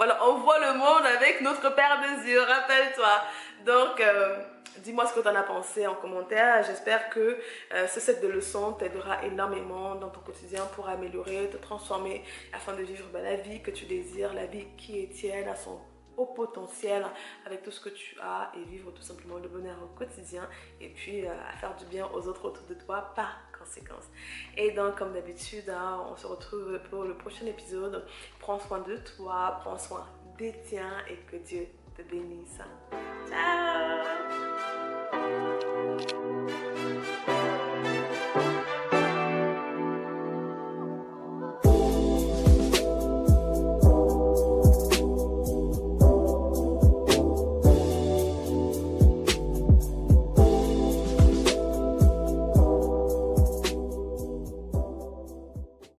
voilà, 0.00 0.18
on 0.26 0.38
voit 0.38 0.58
le 0.58 0.78
monde 0.78 1.04
avec 1.04 1.42
notre 1.42 1.74
paire 1.74 2.00
de 2.00 2.26
yeux, 2.26 2.40
rappelle-toi. 2.40 3.22
Donc, 3.66 4.00
euh, 4.00 4.38
dis-moi 4.78 5.04
ce 5.04 5.12
que 5.12 5.20
tu 5.20 5.28
en 5.28 5.34
as 5.34 5.42
pensé 5.42 5.86
en 5.86 5.94
commentaire. 5.94 6.64
J'espère 6.64 7.10
que 7.10 7.36
euh, 7.74 7.86
ce 7.86 8.00
set 8.00 8.22
de 8.22 8.28
leçons 8.28 8.72
t'aidera 8.72 9.22
énormément 9.26 9.96
dans 9.96 10.08
ton 10.08 10.20
quotidien 10.20 10.64
pour 10.74 10.88
améliorer, 10.88 11.50
te 11.52 11.58
transformer 11.58 12.24
afin 12.54 12.72
de 12.72 12.82
vivre 12.82 13.04
ben, 13.12 13.22
la 13.22 13.36
vie 13.36 13.60
que 13.60 13.70
tu 13.70 13.84
désires, 13.84 14.32
la 14.32 14.46
vie 14.46 14.68
qui 14.78 15.02
est 15.02 15.08
tienne 15.08 15.48
à 15.48 15.54
son 15.54 15.78
potentiel 16.26 17.04
avec 17.46 17.62
tout 17.62 17.70
ce 17.70 17.80
que 17.80 17.88
tu 17.88 18.16
as 18.20 18.52
et 18.56 18.64
vivre 18.64 18.90
tout 18.92 19.02
simplement 19.02 19.38
le 19.38 19.48
bonheur 19.48 19.76
au 19.82 19.98
quotidien 19.98 20.48
et 20.80 20.88
puis 20.88 21.26
euh, 21.26 21.32
à 21.48 21.56
faire 21.56 21.76
du 21.76 21.84
bien 21.86 22.06
aux 22.14 22.26
autres 22.28 22.44
autour 22.46 22.66
de 22.66 22.74
toi 22.74 23.12
par 23.14 23.38
conséquence. 23.58 24.04
Et 24.56 24.72
donc 24.72 24.96
comme 24.96 25.12
d'habitude, 25.12 25.68
hein, 25.70 26.06
on 26.10 26.16
se 26.16 26.26
retrouve 26.26 26.78
pour 26.90 27.04
le 27.04 27.16
prochain 27.16 27.46
épisode. 27.46 28.06
Prends 28.38 28.58
soin 28.58 28.80
de 28.80 28.96
toi, 28.96 29.58
prends 29.60 29.78
soin 29.78 30.06
des 30.38 30.54
tiens 30.66 31.04
et 31.08 31.16
que 31.30 31.36
Dieu 31.36 31.66
te 31.96 32.02
bénisse. 32.02 32.60